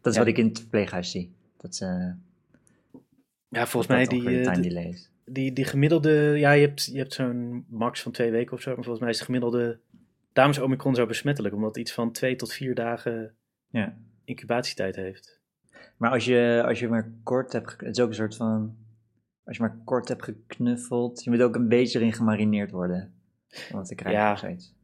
[0.00, 0.18] Dat is Ja.
[0.18, 1.32] wat ik in het verpleeghuis zie.
[1.56, 2.12] Dat ze.
[3.48, 5.10] Ja, volgens mij die, time die, delay is.
[5.24, 8.68] die, die gemiddelde, ja, je hebt, je hebt zo'n max van twee weken of zo,
[8.74, 9.78] maar volgens mij is de gemiddelde,
[10.32, 13.34] daarom is Omicron zo besmettelijk, omdat het iets van twee tot vier dagen
[13.70, 13.96] Ja.
[14.24, 15.40] incubatietijd heeft.
[16.02, 17.70] Maar als je, als je maar kort hebt.
[17.80, 18.76] Het is ook een soort van.
[19.44, 21.24] Als je maar kort hebt geknuffeld.
[21.24, 23.14] Je moet ook een beetje erin gemarineerd worden.
[23.48, 24.36] Het te krijgen Ja.
[24.36, 24.74] zoiets.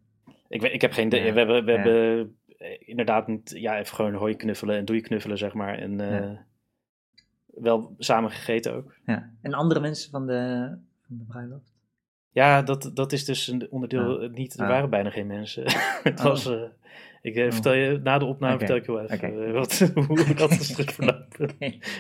[0.49, 1.25] Ik, weet- ik heb geen idee.
[1.25, 1.79] Ja, We hebben, we ja.
[1.79, 5.79] hebben eh, inderdaad niet, ja, even gewoon hooi knuffelen en doei knuffelen, zeg maar.
[5.79, 6.39] En eh,
[7.47, 8.97] wel samen gegeten ook.
[9.07, 9.31] Ja.
[9.41, 10.69] En andere mensen van de,
[11.07, 11.73] van de bruiloft?
[12.31, 14.21] Ja, dat, dat is dus een onderdeel.
[14.23, 14.33] Ah.
[14.33, 14.69] Niet, er Ah.
[14.69, 15.63] waren bijna geen mensen.
[16.03, 16.25] het Oh.
[16.27, 16.47] was.
[16.47, 16.63] eh,
[17.23, 17.53] ik eh, Oh.
[17.53, 19.45] vertel je na de opname vertel ik je wel even Oké.
[19.45, 21.51] eh, wat, hoe dat is terugverlopen.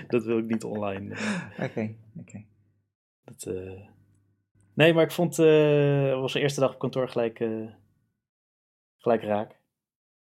[0.08, 1.14] Dat wil ik niet online.
[1.14, 1.94] eh, Oké.
[2.20, 2.44] Oké.
[4.74, 5.36] Nee, maar ik vond.
[5.36, 7.44] het was de eerste dag op kantoor gelijk.
[8.96, 9.56] gelijk raak.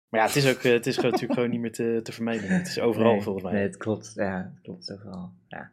[0.10, 0.64] Maar ja, het is ook.
[0.64, 2.50] het is gewoon, natuurlijk gewoon niet meer te, te vermijden.
[2.50, 3.54] Het is overal Nee, volgens mij.
[3.54, 4.12] Nee, het klopt.
[4.16, 5.32] Ja, het klopt overal.
[5.48, 5.72] Ja,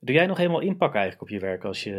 [0.00, 1.94] Doe jij nog helemaal inpakken eigenlijk op je werk als je.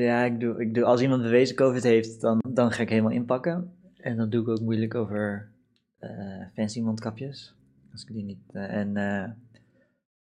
[0.00, 3.10] Ja ik, doe, ik doe, als iemand bewezen COVID heeft, dan, dan ga ik helemaal
[3.10, 3.76] inpakken.
[4.02, 5.50] En dan doe ik ook moeilijk over
[5.98, 7.54] eh, fancy mondkapjes.
[7.92, 8.50] Als ik die niet.
[8.52, 8.96] eh, en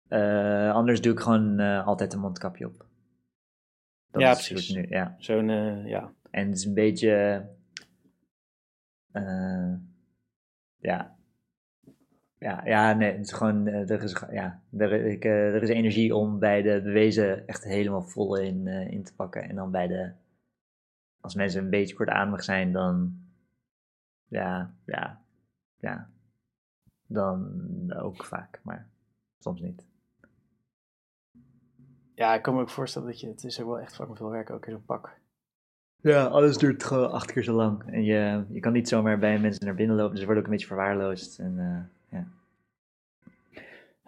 [0.08, 2.86] eh, anders doe ik gewoon altijd een mondkapje op.
[4.10, 4.74] Dat Ja, is precies.
[4.74, 5.14] Nu, ja.
[5.18, 5.48] Zo'n.
[5.86, 6.12] ja.
[6.30, 7.46] En het is een beetje.
[10.78, 11.16] ja.
[12.38, 13.66] Ja, ja, nee, het is gewoon.
[13.66, 18.36] er, is, ja, er, ik, er is energie om bij de bewezen echt helemaal vol
[18.36, 19.48] in, in te pakken.
[19.48, 20.10] En dan bij de.
[21.20, 23.20] Als mensen een beetje kortademig zijn, dan.
[24.32, 25.20] Ja, ja,
[25.78, 26.10] ja.
[27.06, 28.88] Dan ook vaak, maar
[29.38, 29.84] soms niet.
[32.14, 33.28] ja, ik kan me ook voorstellen dat je.
[33.28, 35.20] Het is ook wel echt fucking veel werk ook in zo'n pak.
[35.96, 37.84] Ja, alles duurt gewoon acht keer zo lang.
[37.92, 40.50] En je, je kan niet zomaar bij mensen naar binnen lopen, dus ze worden ook
[40.50, 41.38] een beetje verwaarloosd.
[41.38, 42.18] En, eh,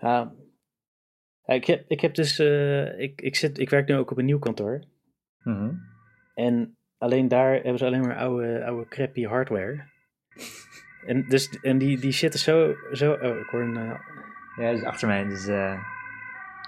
[0.01, 0.33] ja.
[1.45, 2.39] Ik, heb, ik heb dus.
[2.39, 4.85] eh, ik, ik, zit, ik werk nu ook op een nieuw kantoor.
[5.43, 5.75] Mhm.
[6.35, 9.93] En alleen daar hebben ze alleen maar oude, oude crappy hardware.
[11.07, 13.13] En, dus, en die, die shit is zo, zo...
[13.13, 14.01] Oh, ik hoor een, eh,
[14.57, 15.93] Ja, dus achter mij, dus eh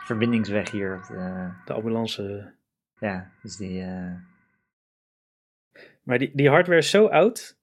[0.04, 0.96] verbindingsweg hier.
[0.96, 2.52] Op de, de ambulance.
[2.98, 3.82] ja, dus die.
[3.82, 4.14] eh,
[6.02, 7.58] Maar die, die hardware is zo oud...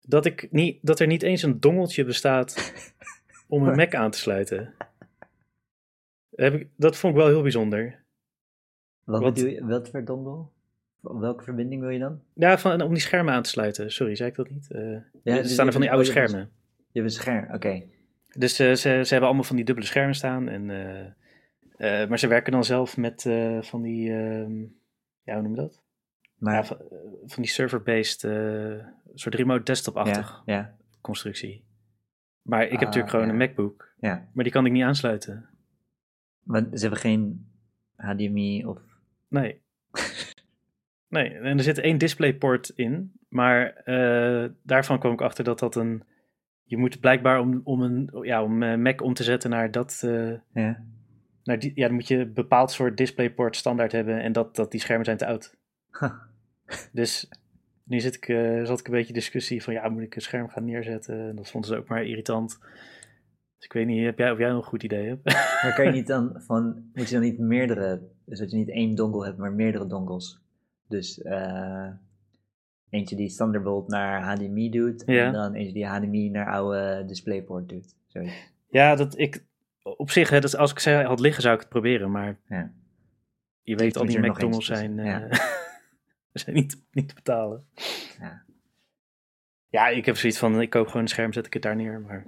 [0.00, 2.72] Dat, ik niet, dat er niet eens een dongeltje bestaat
[3.48, 4.74] om een Mac aan te sluiten.
[6.34, 8.02] Heb ik, dat vond ik wel heel bijzonder.
[9.04, 9.58] wat Wat-?
[9.60, 10.52] Wat voor dondel?
[11.00, 12.20] Welke verbinding wil je dan?
[12.34, 13.92] Ja, van, om die schermen aan te sluiten.
[13.92, 14.70] Sorry, zei ik dat niet?
[14.70, 16.50] Eh, er dus staan er van die oude oh, schermen.
[16.92, 17.82] Je hebt een scherm, oké.
[18.36, 20.48] Dus eh, ze, ze hebben allemaal van die dubbele schermen staan.
[20.48, 20.70] En,
[21.76, 23.22] eh, maar ze werken dan zelf met
[23.60, 24.60] van die, ehm,
[25.22, 25.82] ja, hoe noem je dat?
[26.38, 26.76] Maar, Ja, van,
[27.26, 28.20] van die server-based,
[29.14, 31.64] soort remote desktop-achtig ja, ja, constructie.
[32.42, 33.32] Maar ik heb Ah, natuurlijk gewoon ja.
[33.32, 34.28] een MacBook, ja.
[34.32, 35.48] maar die kan ik niet aansluiten.
[36.42, 37.46] Maar ze hebben geen
[37.96, 38.78] HDMI of...
[39.28, 39.60] Nee.
[41.10, 45.74] Nee, en er zit één DisplayPort in, maar eh, daarvan kwam ik achter dat dat
[45.74, 46.02] een...
[46.64, 50.02] Je moet blijkbaar om, om een ja, om eh, Mac om te zetten naar dat...
[50.04, 50.84] eh, Ja.
[51.44, 54.70] naar die, ja, dan moet je een bepaald soort DisplayPort standaard hebben en dat, dat
[54.70, 55.56] die schermen zijn te oud.
[56.92, 57.28] Dus
[57.84, 58.24] nu zit ik,
[58.66, 61.28] zat ik een beetje discussie van ja, moet ik een scherm gaan neerzetten?
[61.28, 62.58] En dat vonden ze ook maar irritant.
[63.56, 65.24] Dus ik weet niet heb jij, of jij nog een goed idee hebt.
[65.62, 68.70] Maar kan je niet dan van, moet je dan niet meerdere, dus dat je niet
[68.70, 70.40] één dongle hebt, maar meerdere dongles?
[70.90, 71.88] Dus eh,
[72.88, 75.26] eentje die Thunderbolt naar HDMI doet, Ja.
[75.26, 77.94] en dan eentje die HDMI naar oude DisplayPort doet.
[78.06, 78.52] Zoiets.
[78.70, 79.44] ja, dat ik
[79.82, 82.10] op zich, hè, dat, als ik ze had liggen, zou ik het proberen.
[82.10, 82.72] Maar Ja.
[83.62, 85.38] je weet, al die eentje zijn, eh,
[86.32, 87.66] zijn niet, niet te betalen.
[88.18, 88.44] Ja.
[89.68, 92.00] Ja, ik heb zoiets van, ik koop gewoon een scherm, zet ik het daar neer.
[92.00, 92.26] Maar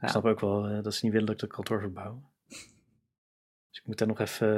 [0.00, 2.22] ik snap ook wel eh, dat ze niet willen dat ik het kantoor verbouw.
[3.68, 4.48] Dus ik moet daar nog even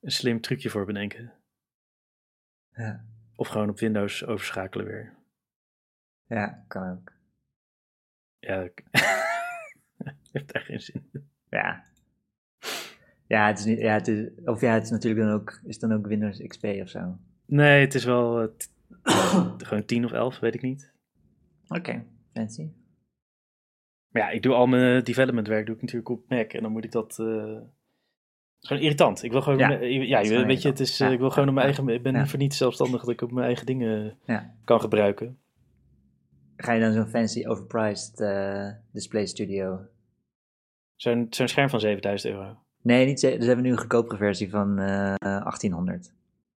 [0.00, 1.32] een slim trucje voor bedenken.
[2.76, 3.04] Ja.
[3.36, 5.12] Of gewoon op Windows overschakelen weer.
[6.26, 7.12] ja, kan ook.
[8.38, 8.84] Ja, ik
[10.32, 11.30] heb daar geen zin in.
[11.50, 11.84] Ja.
[13.26, 15.78] Ja, het is niet, ja, het is, of ja, het is natuurlijk dan ook, is
[15.78, 17.18] dan ook Windows XP of zo.
[17.46, 18.40] Nee, het is wel
[19.02, 20.92] eh, gewoon 10 of 11, weet ik niet.
[21.68, 22.70] Oké, fancy.
[24.08, 26.52] Maar ja, ik doe al mijn development werk doe ik natuurlijk op Mac.
[26.52, 27.18] En dan moet ik dat...
[27.18, 27.60] eh,
[28.60, 29.22] gewoon irritant.
[29.22, 29.58] Ik wil gewoon...
[29.58, 31.88] Ja, Ja, ja je, weet je, het is, eh, ik wil gewoon op mijn eigen...
[31.88, 34.18] Ik ben liever niet zelfstandig dat ik op mijn eigen dingen
[34.64, 35.38] kan gebruiken.
[36.56, 39.80] Ga je dan zo'n fancy overpriced eh, display studio?
[40.96, 42.56] Zo'n zo'n scherm van 7000 euro.
[42.82, 46.12] Nee, niet ze, dus hebben we nu een goedkopere versie van eh 1800.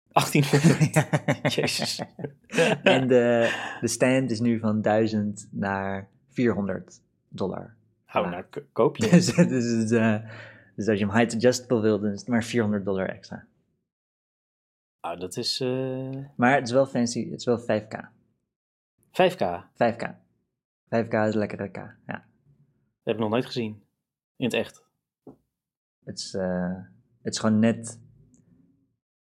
[0.08, 1.54] 1800.
[1.54, 2.02] Jezus.
[2.82, 7.74] en de, de stand is nu van 1000 naar 400 dollar.
[8.04, 9.08] Hou nou, koop je.
[9.16, 10.16] Dus, dus, eh,
[10.78, 13.46] dus als je hem height adjustable wil, dan is het maar 400 dollar extra.
[15.00, 17.94] Nou, dat is eh, Maar het is wel fancy, het is wel 5K.
[19.10, 19.64] 5K.
[19.72, 20.14] 5K.
[20.84, 21.96] 5K is lekkere K, ja.
[22.06, 23.82] Dat heb ik nog nooit gezien.
[24.36, 24.84] In het echt.
[26.04, 26.76] Het is, eh,
[27.22, 28.00] het is gewoon net.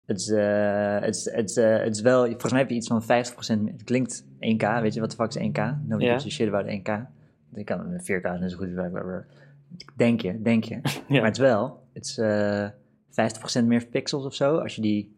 [0.05, 2.25] Het is, eh, het, is, het, is, het is wel.
[2.27, 3.07] Volgens mij heb je iets van 50%
[3.63, 3.73] meer.
[3.73, 5.59] Het klinkt 1K, weet je wat de fuck is 1K?
[5.87, 6.13] Nobody Ja.
[6.19, 7.07] gives a shit about 1K.
[7.55, 8.75] Ik kan met 4K is net zo goed.
[8.75, 9.23] blah.
[9.97, 10.75] Denk je, denk je.
[10.85, 11.03] Ja.
[11.09, 11.83] Maar het is wel.
[11.93, 12.69] Het is eh
[13.63, 14.57] 50% meer pixels of zo.
[14.59, 15.17] Als je die,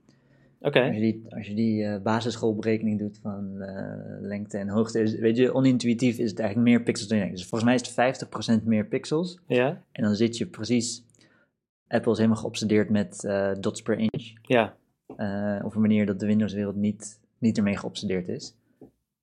[0.61, 5.01] als je die, als je die eh, basisschoolberekening doet van eh, lengte en hoogte.
[5.01, 7.39] Is, weet je, onintuïtief is het eigenlijk meer pixels dan je denkt.
[7.39, 9.39] Dus volgens mij is het 50% meer pixels.
[9.47, 9.83] Ja?
[9.93, 11.05] En dan zit je precies.
[11.89, 14.33] Apple is helemaal geobsedeerd met eh, dots per inch.
[14.43, 14.77] Ja.
[15.17, 18.57] eh, op een manier dat de Windows-wereld niet, niet ermee geobsedeerd is.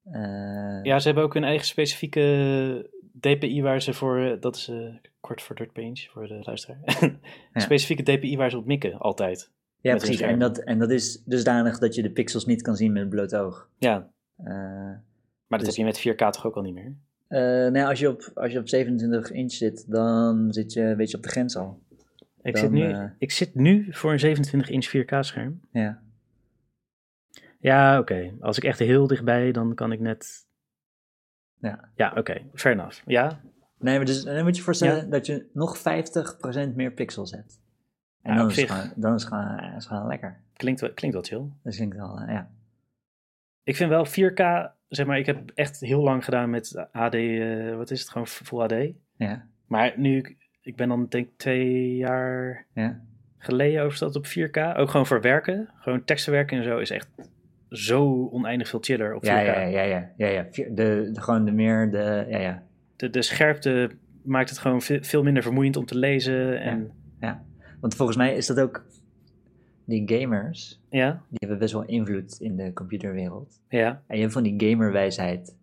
[0.04, 2.90] Eh, Ja, ze hebben ook hun eigen specifieke
[3.24, 4.78] DPI waar ze voor, eh, dat is eh,
[5.20, 6.80] kort voor dirt page voor de luisteraar.
[7.54, 7.60] Ja.
[7.62, 9.52] Specifieke DPI waar ze op mikken, altijd.
[9.82, 10.20] ja, precies.
[10.22, 13.10] En dat, en dat is dusdanig dat je de pixels niet kan zien met het
[13.12, 13.70] blote oog.
[13.78, 15.02] Ja, Eh, maar
[15.48, 16.94] dat Dus- heb je met 4K toch ook al niet meer?
[17.28, 20.82] eh, nou ja, als, je op, als je op 27 inch zit, dan zit je
[20.82, 21.80] een beetje op de grens al.
[22.42, 25.62] Ik, Dan, zit nu, ik zit nu voor een 27 inch 4K scherm.
[25.72, 26.02] Ja.
[27.60, 28.32] Ja, oké.
[28.40, 30.46] Als ik echt heel dichtbij, dan kan ik net...
[31.70, 31.90] Ja.
[31.96, 32.42] Ja, oké.
[32.54, 33.02] Fair enough.
[33.06, 33.40] Ja?
[33.80, 35.10] Nee, maar dus, dan moet je voorstellen Ja.
[35.10, 37.62] dat je nog 50% meer pixels hebt.
[38.22, 40.40] En Ja, dan, op is het dan is het gewoon, is lekker.
[40.54, 41.52] Klinkt, wel- klinkt wel chill.
[41.64, 42.50] Dat ik wel, eh, ja.
[43.64, 47.76] Ik vind wel 4K, zeg maar, ik heb echt heel lang gedaan met HD, eh,
[47.76, 48.94] wat is het, gewoon Full HD.
[49.16, 53.02] Ja, Maar nu, ik, ben dan denk ik twee jaar ja.
[53.38, 54.58] geleden overgestapt op 4K.
[54.78, 55.70] Ook gewoon voor werken.
[55.76, 57.10] Gewoon teksten werken en zo is echt
[57.76, 59.28] zo oneindig veel chiller op 4K.
[59.28, 60.44] Ja, ja, ja, ja, ja, ja.
[60.52, 62.64] De, de, gewoon de meer, de, ja, ja.
[62.96, 63.92] De, de scherpte
[64.24, 66.60] maakt het gewoon veel, minder vermoeiend om te lezen.
[66.60, 66.92] En
[67.80, 68.86] Want volgens mij is dat ook,
[69.86, 73.60] die gamers, ja, die hebben best wel invloed in de computerwereld.
[73.70, 75.56] ja, En je hebt van die gamerwijsheid,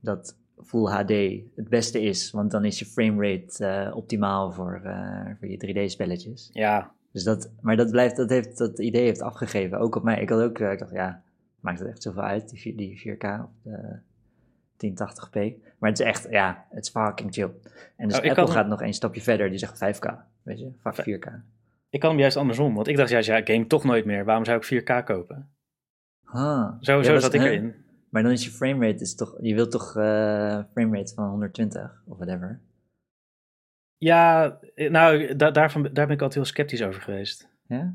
[0.00, 1.10] dat Full HD
[1.56, 6.50] het beste is, want dan is je framerate eh optimaal voor, eh, voor je 3D-spelletjes.
[6.52, 10.20] ja, Dus dat, maar dat blijft, dat heeft, dat idee heeft afgegeven, ook op mij.
[10.20, 11.22] Ik had ook, eh, ik dacht, ja,
[11.62, 13.98] maakt het echt zoveel uit, die, die 4K of de
[14.86, 15.62] 1080p.
[15.78, 17.50] Maar het is echt, ja, het is fucking chill.
[17.96, 20.70] En dus Oh, ik Apple gaat nog één stapje verder, die zegt 5K, weet je,
[20.82, 21.26] Vij- 4K.
[21.90, 22.74] ik kan hem juist andersom.
[22.74, 24.24] Want ik dacht juist, ja, ik game toch nooit meer.
[24.24, 25.50] Waarom zou ik 4K kopen?
[26.24, 26.72] Ah.
[26.80, 27.74] Zo, Ja, zo zat ik erin.
[28.08, 32.16] Maar dan is je framerate, is toch, je wilt toch eh framerate van 120 of
[32.16, 32.60] whatever.
[33.96, 37.48] Ja, eh, nou, da daarvan, daar ben ik altijd heel sceptisch over geweest.
[37.66, 37.94] Ja?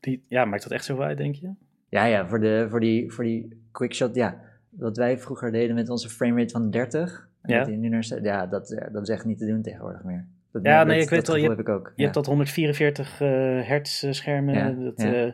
[0.00, 1.52] Die, ja, maakt dat echt zoveel uit, denk je?
[1.88, 4.40] Ja, ja, voor, de, voor, die, voor die quickshot, ja.
[4.70, 7.28] Wat wij vroeger deden met onze framerate van 30.
[7.42, 7.64] en Ja.
[7.64, 10.26] dat nu naar, ja, dat, ja, dat is echt niet te doen tegenwoordig meer.
[10.52, 11.92] Dat, Ja, dat- nee, ik dat weet wel, je heb ik ook.
[11.96, 13.28] Je hebt dat 144 eh
[13.68, 14.54] hertz eh, schermen.
[14.54, 15.12] Ja, dat, ja.
[15.26, 15.32] eh,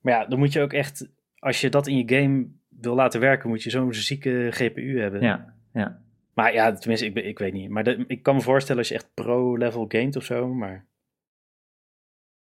[0.00, 1.08] Maar ja, dan moet je ook echt,
[1.38, 5.20] als je dat in je game wil laten werken, moet je zo'n zieke GPU hebben.
[5.20, 6.00] Ja, ja.
[6.34, 7.70] Maar ja, tenminste, ik, ik weet niet.
[7.70, 10.86] Maar ik kan me voorstellen als je echt pro-level gamet of zo, maar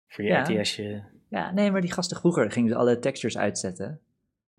[0.09, 0.43] voor je Ja.
[0.43, 1.03] RTS'je...
[1.31, 4.01] Ja, nee, maar die gasten vroeger gingen ze alle textures uitzetten.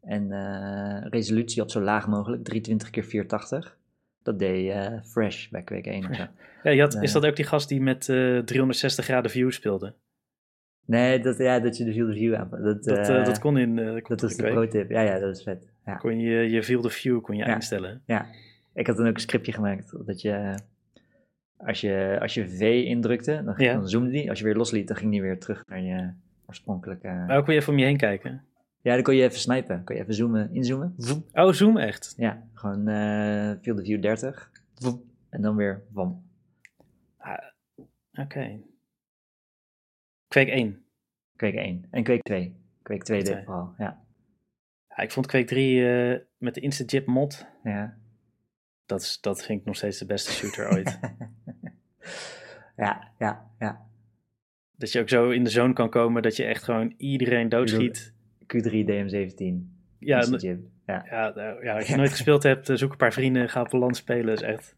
[0.01, 3.77] En eh, resolutie op zo laag mogelijk, 320 keer 480.
[4.23, 6.25] Dat deed eh, Fresh bij Quake 1 of zo.
[6.63, 9.93] Ja, je had, is dat ook die gast die met eh 360 graden view speelde?
[10.85, 12.49] Nee, dat, ja, dat je de field of view aan.
[12.49, 13.79] Dat, Dat, eh, eh, dat kon in...
[13.79, 14.89] eh, dat is de pro-tip.
[14.89, 15.69] Ja, ja, dat is vet.
[15.85, 15.95] Ja.
[15.95, 17.53] Kon je je field of view kon je Ja.
[17.55, 18.01] instellen.
[18.05, 18.25] ja.
[18.73, 19.93] Ik had dan ook een scriptje gemaakt.
[20.05, 20.55] Dat je,
[21.57, 23.73] als je, als je V indrukte, dan, Ja.
[23.73, 24.29] dan zoomde die.
[24.29, 26.09] Als je weer losliet, dan ging die weer terug naar je
[26.51, 27.07] oorspronkelijke...
[27.07, 28.45] Maar ook je even om je heen kijken.
[28.81, 29.83] Ja, dan kon je even snipen.
[29.83, 30.95] Kon je even zoomen, inzoomen.
[31.33, 32.13] Oh, zoom echt.
[32.17, 34.51] Ja, gewoon eh field of view 30.
[34.75, 35.03] Voem.
[35.29, 36.29] En dan weer vom.
[38.13, 38.59] Oké.
[40.27, 40.85] Quake 1.
[41.35, 42.55] Quake 1 en Quake 2.
[42.81, 43.35] Quake 2 Twee.
[43.35, 44.03] dit vooral, ja.
[44.87, 47.97] Ja, ik vond Quake 3 eh, met de Instant mod, Ja.
[48.85, 50.99] dat, is, dat vind ik nog steeds de beste shooter ooit.
[52.83, 53.89] ja, ja, ja.
[54.81, 58.13] Dat je ook zo in de zone kan komen dat je echt gewoon iedereen doodschiet.
[58.43, 59.79] Q3 DM17.
[59.99, 60.23] Ja.
[60.85, 61.05] Ja.
[61.09, 63.73] ja, nou, ja, als je nooit gespeeld hebt, eh, zoek een paar vrienden, ga op
[63.73, 64.33] een land spelen.
[64.33, 64.75] is echt,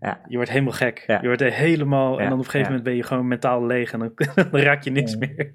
[0.00, 0.20] Ja.
[0.28, 1.04] je wordt helemaal gek.
[1.06, 1.18] Ja.
[1.20, 3.98] Je wordt helemaal, en dan op een gegeven moment ben je gewoon mentaal leeg en
[3.98, 4.12] dan,
[4.50, 5.54] dan raak je niks meer.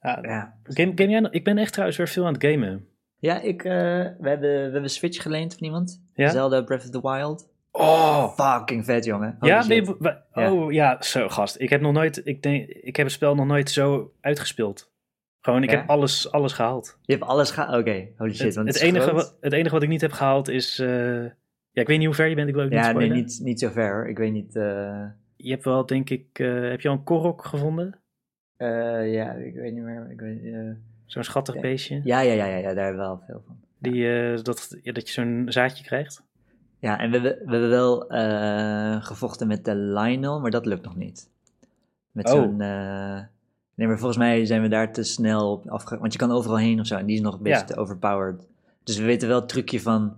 [0.00, 0.58] ja.
[0.64, 1.28] Game, game jij?
[1.30, 2.86] Ik ben echt trouwens weer veel aan het gamen.
[3.18, 3.72] Ja, ik, eh,
[4.18, 6.02] we, hebben, we hebben Switch geleend van iemand.
[6.14, 7.49] Zelda Breath of the Wild.
[7.72, 9.36] Oh, Fucking vet, jongen.
[9.40, 11.60] Holy ja, wa- oh ja, zo gast.
[11.60, 14.92] Ik heb nog nooit, ik denk, ik heb het spel nog nooit zo uitgespeeld.
[15.40, 15.76] Gewoon, ik Ja?
[15.78, 16.98] heb alles, alles gehaald.
[17.02, 17.80] Je hebt alles gehaald.
[17.80, 18.46] Oké, holy shit.
[18.46, 21.22] Het, want het, enige, wat, het enige wat ik niet heb gehaald is, eh,
[21.70, 23.40] ja, ik weet niet hoe ver je bent, ik wil ook niet Ja, nee, niet,
[23.42, 24.08] niet zo ver hoor.
[24.08, 24.56] Ik weet niet.
[24.56, 25.04] eh,
[25.36, 27.94] Je hebt wel, denk ik, eh, heb je al een korok gevonden?
[28.56, 30.10] eh, ja, ik weet niet meer.
[30.10, 30.70] Ik weet, eh,
[31.06, 31.60] Zo'n schattig Ja.
[31.60, 32.00] beestje.
[32.04, 33.60] ja, ja, ja, ja, ja, daar hebben we wel veel van.
[33.78, 36.22] Die, eh, dat, ja, dat je zo'n zaadje krijgt.
[36.80, 40.84] Ja, en we, hebben- we hebben wel eh, gevochten met de Lionel, maar dat lukt
[40.84, 41.28] nog niet.
[42.12, 42.32] Met Oh.
[42.32, 42.60] zo'n...
[42.60, 43.20] eh,
[43.74, 45.98] nee, maar volgens mij zijn we daar te snel op afge...
[45.98, 47.80] Want je kan overal heen of zo, en die is nog beetje Ja.
[47.80, 48.46] overpowered.
[48.84, 50.14] Dus we weten wel het trucje van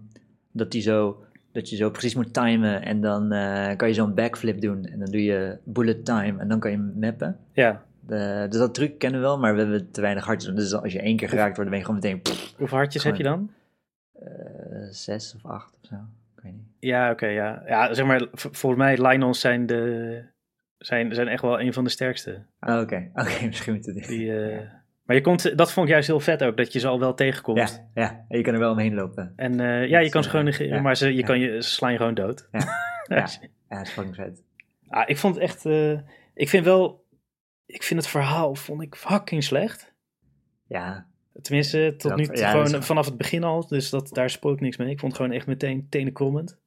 [0.52, 4.14] dat, die zo, dat je zo precies moet timen en dan eh, kan je zo'n
[4.14, 4.84] backflip doen.
[4.84, 7.36] En dan doe je bullet time en dan kan je mappen.
[7.52, 7.82] Ja.
[8.06, 10.54] De, dus dat truc kennen we wel, maar we hebben te weinig hartjes.
[10.54, 13.02] Dus als je één keer geraakt wordt, dan ben je gewoon meteen pff, Hoeveel hartjes
[13.04, 13.50] heb je dan?
[14.90, 15.96] zes of acht of zo.
[16.86, 17.62] Ja, oké, ja.
[17.66, 20.22] Ja, zeg maar, v- volgens mij, Lionels zijn, de,
[20.78, 22.46] zijn, zijn echt wel een van de sterkste.
[22.60, 24.60] Oh, Oké, oké, misschien moeten we Die, eh,
[25.04, 27.14] Maar je komt, dat vond ik juist heel vet ook, dat je ze al wel
[27.14, 27.58] tegenkomt.
[27.94, 29.32] Ja, ja, en je kan er wel omheen lopen.
[29.36, 31.26] En eh, ja, je kan ze eh, gewoon negeren, ja, maar ze, je ja.
[31.26, 32.48] kan je, ze slaan je gewoon dood.
[32.52, 32.58] Ja,
[33.16, 33.16] ja.
[33.68, 34.42] Ja, het is fucking vet.
[34.88, 35.98] Ah, ik vond het echt, eh,
[36.34, 37.04] ik vind wel,
[37.66, 39.94] ik vind het verhaal, vond ik fucking slecht.
[40.66, 41.06] Ja,
[41.42, 44.54] Tenminste, tot Dat- nu toe, dat gewoon vanaf het begin al, dus dat, daar spook
[44.54, 44.90] ik niks mee.
[44.90, 46.58] Ik vond het gewoon echt meteen tenenkrommend.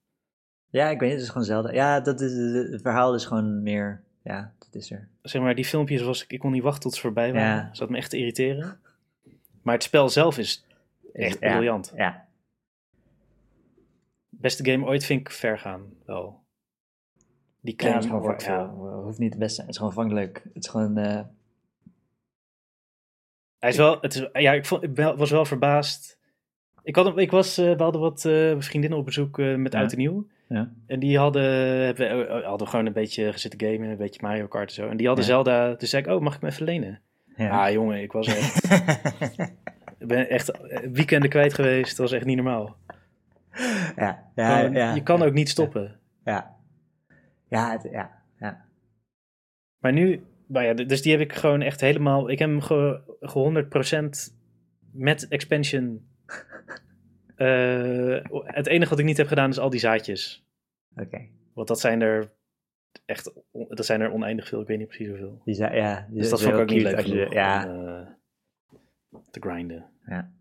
[0.75, 1.73] Ja ik weet het, het is gewoon zelden.
[1.73, 2.33] Ja, dat is,
[2.71, 5.07] het verhaal is gewoon meer, ja, dat is er.
[5.21, 7.47] Zeg maar, die filmpjes was ik, ik kon niet wachten tot ze voorbij waren.
[7.47, 7.69] Ja.
[7.71, 8.79] Zat me echt te irriteren.
[9.61, 10.65] Maar het spel zelf is
[11.13, 11.93] echt ja, briljant.
[11.95, 12.25] Ja,
[14.29, 16.43] Beste game ooit vind ik ver gaan, wel.
[17.61, 19.01] Die ja, claim ja, veel.
[19.03, 20.41] hoeft niet het beste zijn, het is gewoon vangelijk.
[20.53, 21.21] Het is gewoon, eh,
[23.59, 26.19] Hij is wel, het is, ja, ik, vond, ik was wel verbaasd.
[26.83, 29.79] Ik, had, ik was, eh, we hadden wat eh, vriendinnen op bezoek met Ja.
[29.79, 30.27] Oud en Nieuw.
[30.47, 30.71] Ja.
[30.87, 31.43] En die hadden,
[31.85, 34.87] hebben, eh, hadden gewoon een beetje gezitten gamen, een beetje Mario Kart en zo.
[34.87, 35.31] En die hadden Ja.
[35.31, 37.01] Zelda, dus zei ik, oh, mag ik me even lenen?
[37.37, 37.65] Ja.
[37.65, 38.63] Ah, jongen, ik was echt,
[39.99, 41.89] ik ben echt eh, weekenden kwijt geweest.
[41.97, 42.77] Dat was echt niet normaal.
[43.95, 45.99] ja, ja, Gewoon, ja, je kan ook niet stoppen.
[46.25, 46.55] Ja,
[47.49, 48.65] ja, het- ja, ja.
[49.79, 52.29] Maar nu, nou ja, dus die heb ik gewoon echt helemaal.
[52.29, 53.39] Ik heb hem ge, ge
[54.29, 54.33] 100%
[54.91, 56.05] met expansion.
[57.35, 60.45] Eh, het enige wat ik niet heb gedaan is al die zaadjes.
[60.95, 61.27] Oké.
[61.53, 62.31] Want dat zijn er
[63.05, 64.61] echt, dat zijn er oneindig veel.
[64.61, 65.41] Ik weet niet precies hoeveel.
[65.45, 67.33] Die zei, ja, die Dus dat zijn vond ik ook niet leuk als je- genoeg
[67.33, 69.85] Ja, om eh, te grinden.
[70.05, 70.31] ja.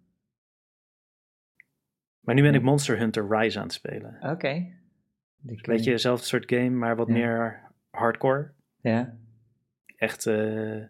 [2.21, 4.17] Maar nu ben ik Monster Hunter Rise aan het spelen.
[4.21, 4.53] Oké.
[5.37, 5.85] Die ken Weet ik.
[5.85, 7.13] je, hetzelfde soort game, maar wat Ja.
[7.13, 8.53] meer hardcore.
[8.81, 9.17] Ja,
[9.97, 10.83] Echt eh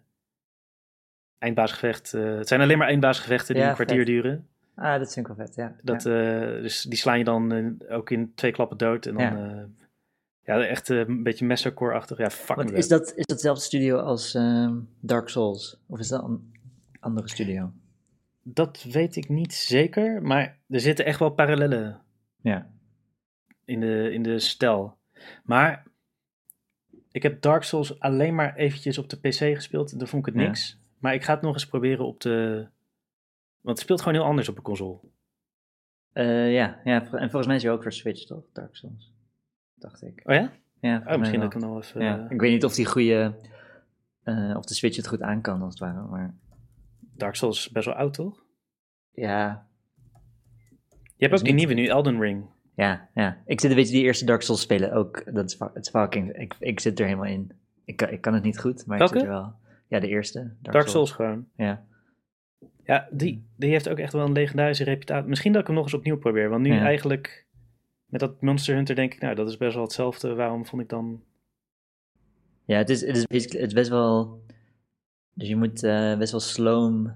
[1.37, 2.11] eindbaasgevecht.
[2.11, 4.05] het zijn alleen maar eindbaasgevechten die Ja, een kwartier vet.
[4.05, 4.49] duren.
[4.75, 5.75] Ah, dat vind ik wel vet, ja.
[5.81, 6.13] Dat, eh,
[6.61, 9.05] dus die slaan je dan eh, ook in twee klappen dood.
[9.05, 9.67] En dan, Ja.
[10.43, 12.17] ja, ja echt eh, een beetje messercore-achtig.
[12.17, 15.79] Ja, fucking Want is dat, is dat studio als ehm, Dark Souls?
[15.87, 16.53] Of is dat een
[16.99, 17.71] andere studio?
[18.43, 22.01] Dat weet ik niet zeker, maar er zitten echt wel parallellen
[22.41, 22.69] Ja.
[23.65, 24.97] in de, in de stijl.
[25.43, 25.85] Maar
[27.11, 29.99] ik heb Dark Souls alleen maar eventjes op de PC gespeeld.
[29.99, 30.47] Daar vond ik het Ja.
[30.47, 30.79] niks.
[30.99, 32.67] Maar ik ga het nog eens proberen op de...
[33.65, 34.99] Want het speelt gewoon heel anders op een console.
[36.11, 38.43] Eh, ja, ja, en volgens mij is hij ook voor Switch, toch?
[38.53, 39.13] Dark Souls.
[39.75, 40.21] Dacht ik.
[40.23, 40.51] Oh ja?
[40.79, 42.01] Ja, Oh, misschien dat ik hem nog even...
[42.01, 43.33] Ja, eh, ik weet niet of die goede,
[44.23, 46.07] eh, of de Switch het goed aan kan, als het ware.
[46.07, 46.33] Maar
[46.99, 48.43] Dark Souls is best wel oud, toch?
[49.11, 49.67] ja,
[51.17, 52.45] Je hebt ook die niet- nieuwe nu, Elden Ring.
[52.75, 53.37] ja, ja.
[53.45, 55.33] Ik zit een beetje die eerste Dark Souls spelen ook.
[55.33, 57.51] Dat is, het is fucking, ik, ik zit er helemaal in.
[57.85, 59.53] Ik kan, ik kan het niet goed, maar ik zit er wel.
[59.87, 60.39] Ja, de eerste.
[60.39, 61.47] Dark, Dark Souls gewoon.
[61.55, 61.85] Ja.
[62.85, 65.29] Ja, die, die heeft ook echt wel een legendarische reputatie.
[65.29, 66.49] Misschien dat ik hem nog eens opnieuw probeer.
[66.49, 66.83] Want nu Ja.
[66.83, 67.45] eigenlijk,
[68.05, 70.33] met dat Monster Hunter denk ik, nou, dat is best wel hetzelfde.
[70.35, 71.23] Waarom vond ik dan...
[72.65, 74.43] Ja, het is, het is, het is best wel.
[75.33, 77.13] Dus je moet eh, best wel sloom.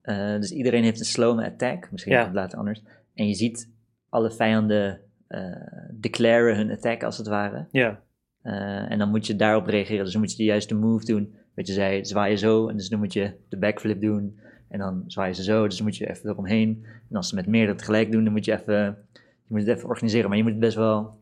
[0.00, 1.90] eh, dus iedereen heeft een sloom attack.
[1.90, 2.30] Misschien Ja.
[2.32, 2.82] later anders.
[3.14, 3.70] En je ziet
[4.08, 5.56] alle vijanden eh
[6.00, 7.66] declaren hun attack als het ware.
[7.72, 8.02] Ja,
[8.88, 10.02] en dan moet je daarop reageren.
[10.04, 11.34] Dus dan moet je de juiste move doen.
[11.54, 12.68] Wat je zei, zwaai je zo.
[12.68, 14.40] En dus dan moet je de backflip doen.
[14.72, 15.64] En dan zwaai je ze zo.
[15.64, 16.86] Dus dan moet je even eromheen.
[17.10, 19.06] En als ze met meerdere tegelijk doen, dan moet je even.
[19.14, 20.28] Je moet het even organiseren.
[20.28, 21.20] Maar je moet het best wel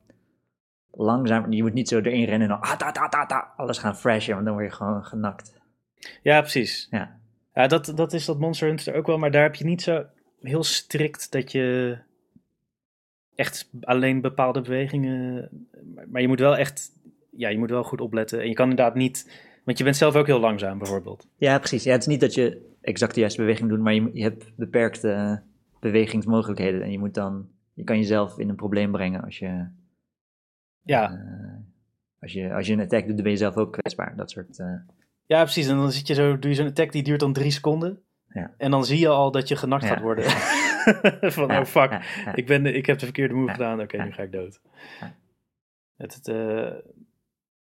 [0.91, 1.53] langzaam.
[1.53, 2.61] Je moet niet zo erin rennen en dan.
[2.61, 4.35] Ah, ta, ta, ta, ta, alles gaan freshen.
[4.35, 5.61] Want dan word je gewoon genakt.
[6.23, 6.87] ja precies.
[6.91, 7.19] Ja.
[7.55, 9.19] Ja, dat, dat is dat Monster Hunter ook wel.
[9.19, 10.05] Maar daar heb je niet zo
[10.41, 11.99] heel strikt dat je
[13.35, 15.49] echt alleen bepaalde bewegingen...
[15.95, 16.91] Maar, maar je moet wel echt...
[17.31, 18.41] Ja, je moet wel goed opletten.
[18.41, 19.49] En je kan inderdaad niet...
[19.65, 21.27] Want je bent zelf ook heel langzaam, bijvoorbeeld.
[21.37, 21.85] Ja, precies.
[21.85, 23.81] Ja, het is niet dat je exact de juiste beweging doet.
[23.81, 25.37] Maar je, hebt beperkte eh,
[25.81, 26.83] bewegingsmogelijkheden.
[26.83, 27.49] En je moet dan.
[27.75, 29.67] Je kan jezelf in een probleem brengen als je.
[30.83, 31.59] Ja, eh,
[32.21, 34.17] als je, als je een attack doet, dan ben je zelf ook kwetsbaar.
[34.17, 34.59] Dat soort.
[34.59, 34.75] eh,
[35.27, 35.69] Ja, precies.
[35.69, 38.03] En dan zit je zo, doe je zo'n attack die duurt dan drie seconden.
[38.29, 38.55] Ja.
[38.57, 39.89] En dan zie je al dat je genakt Ja.
[39.89, 40.25] gaat worden.
[41.37, 41.93] Van, oh fuck,
[42.35, 43.81] ik, ben, ik heb de verkeerde move gedaan.
[43.81, 44.61] Oké, nu ga ik dood.
[45.97, 46.29] Het, het,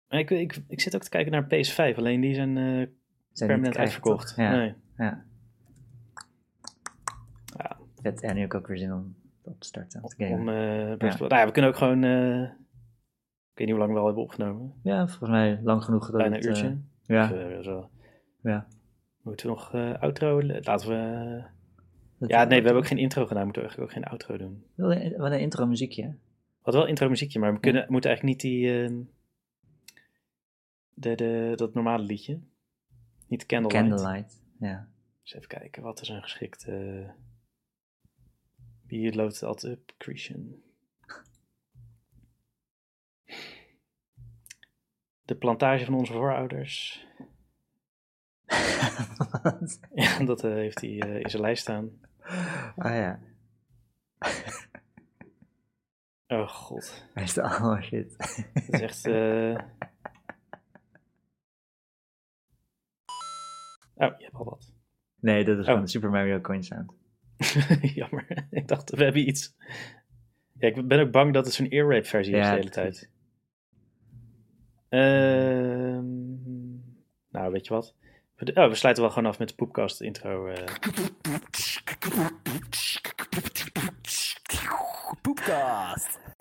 [0.09, 1.97] ik, ik, ik zit ook te kijken naar PS5.
[1.97, 2.55] Alleen die zijn
[3.31, 4.37] Zijn permanent uitverkocht.
[4.37, 4.73] Nee.
[4.97, 5.25] Ja.
[7.57, 7.77] Ja.
[8.01, 8.21] Vet.
[8.21, 10.03] En nu heb ik ook weer zin om op te starten.
[10.03, 10.97] Om te Om, gamen.
[10.97, 12.03] best wel- nou ja, we kunnen ook gewoon...
[12.03, 14.73] eh, ik weet niet hoe lang we al hebben opgenomen.
[14.83, 16.05] Ja, volgens mij lang genoeg.
[16.11, 16.77] dat Bijna een eh, uurtje.
[17.05, 17.89] ja, zo.
[18.41, 18.67] ja.
[19.21, 20.41] Moeten we nog outro?
[20.43, 21.43] Laten we...
[22.17, 23.43] Dat- Ja, nee, we hebben ook geen intro gedaan.
[23.43, 24.63] Moeten we eigenlijk ook geen outro doen.
[24.75, 26.15] Wel een- Wat een intro muziekje.
[26.61, 28.83] Hadden wel intro muziekje, maar we kunnen, moeten eigenlijk niet die...
[28.83, 29.01] ehm,
[30.93, 32.39] de, de, dat normale liedje.
[33.27, 33.89] Niet de Candlelight.
[33.89, 34.41] Candlelight.
[34.63, 34.87] Ja.
[35.21, 37.13] Dus even kijken, wat is een geschikte...
[38.85, 39.93] Wie loopt het altijd up?
[39.97, 40.61] Christian.
[45.21, 47.05] De plantage van onze voorouders.
[49.93, 51.99] Ja, dat eh, heeft hij eh, in zijn lijst staan.
[52.75, 53.19] ah ja.
[56.27, 57.09] Oh god.
[57.13, 58.17] Hij is de shit.
[58.53, 59.05] Dat is echt...
[59.05, 59.57] eh,
[63.95, 64.73] Oh, je hebt al wat.
[65.19, 65.67] Nee, dat is Oh.
[65.67, 66.93] gewoon de Super Mario Coin Sound.
[67.95, 68.47] Jammer.
[68.49, 69.55] Ik dacht, we hebben iets.
[70.57, 73.09] Ja, ik ben ook bang dat het zo'n ear rape versie is de hele tijd.
[74.89, 76.03] Ehm,
[77.29, 77.95] nou, weet je wat?
[78.35, 80.47] We, oh, we sluiten wel gewoon af met de poepkast intro.
[80.47, 80.65] eh.
[85.21, 86.19] Poepcast.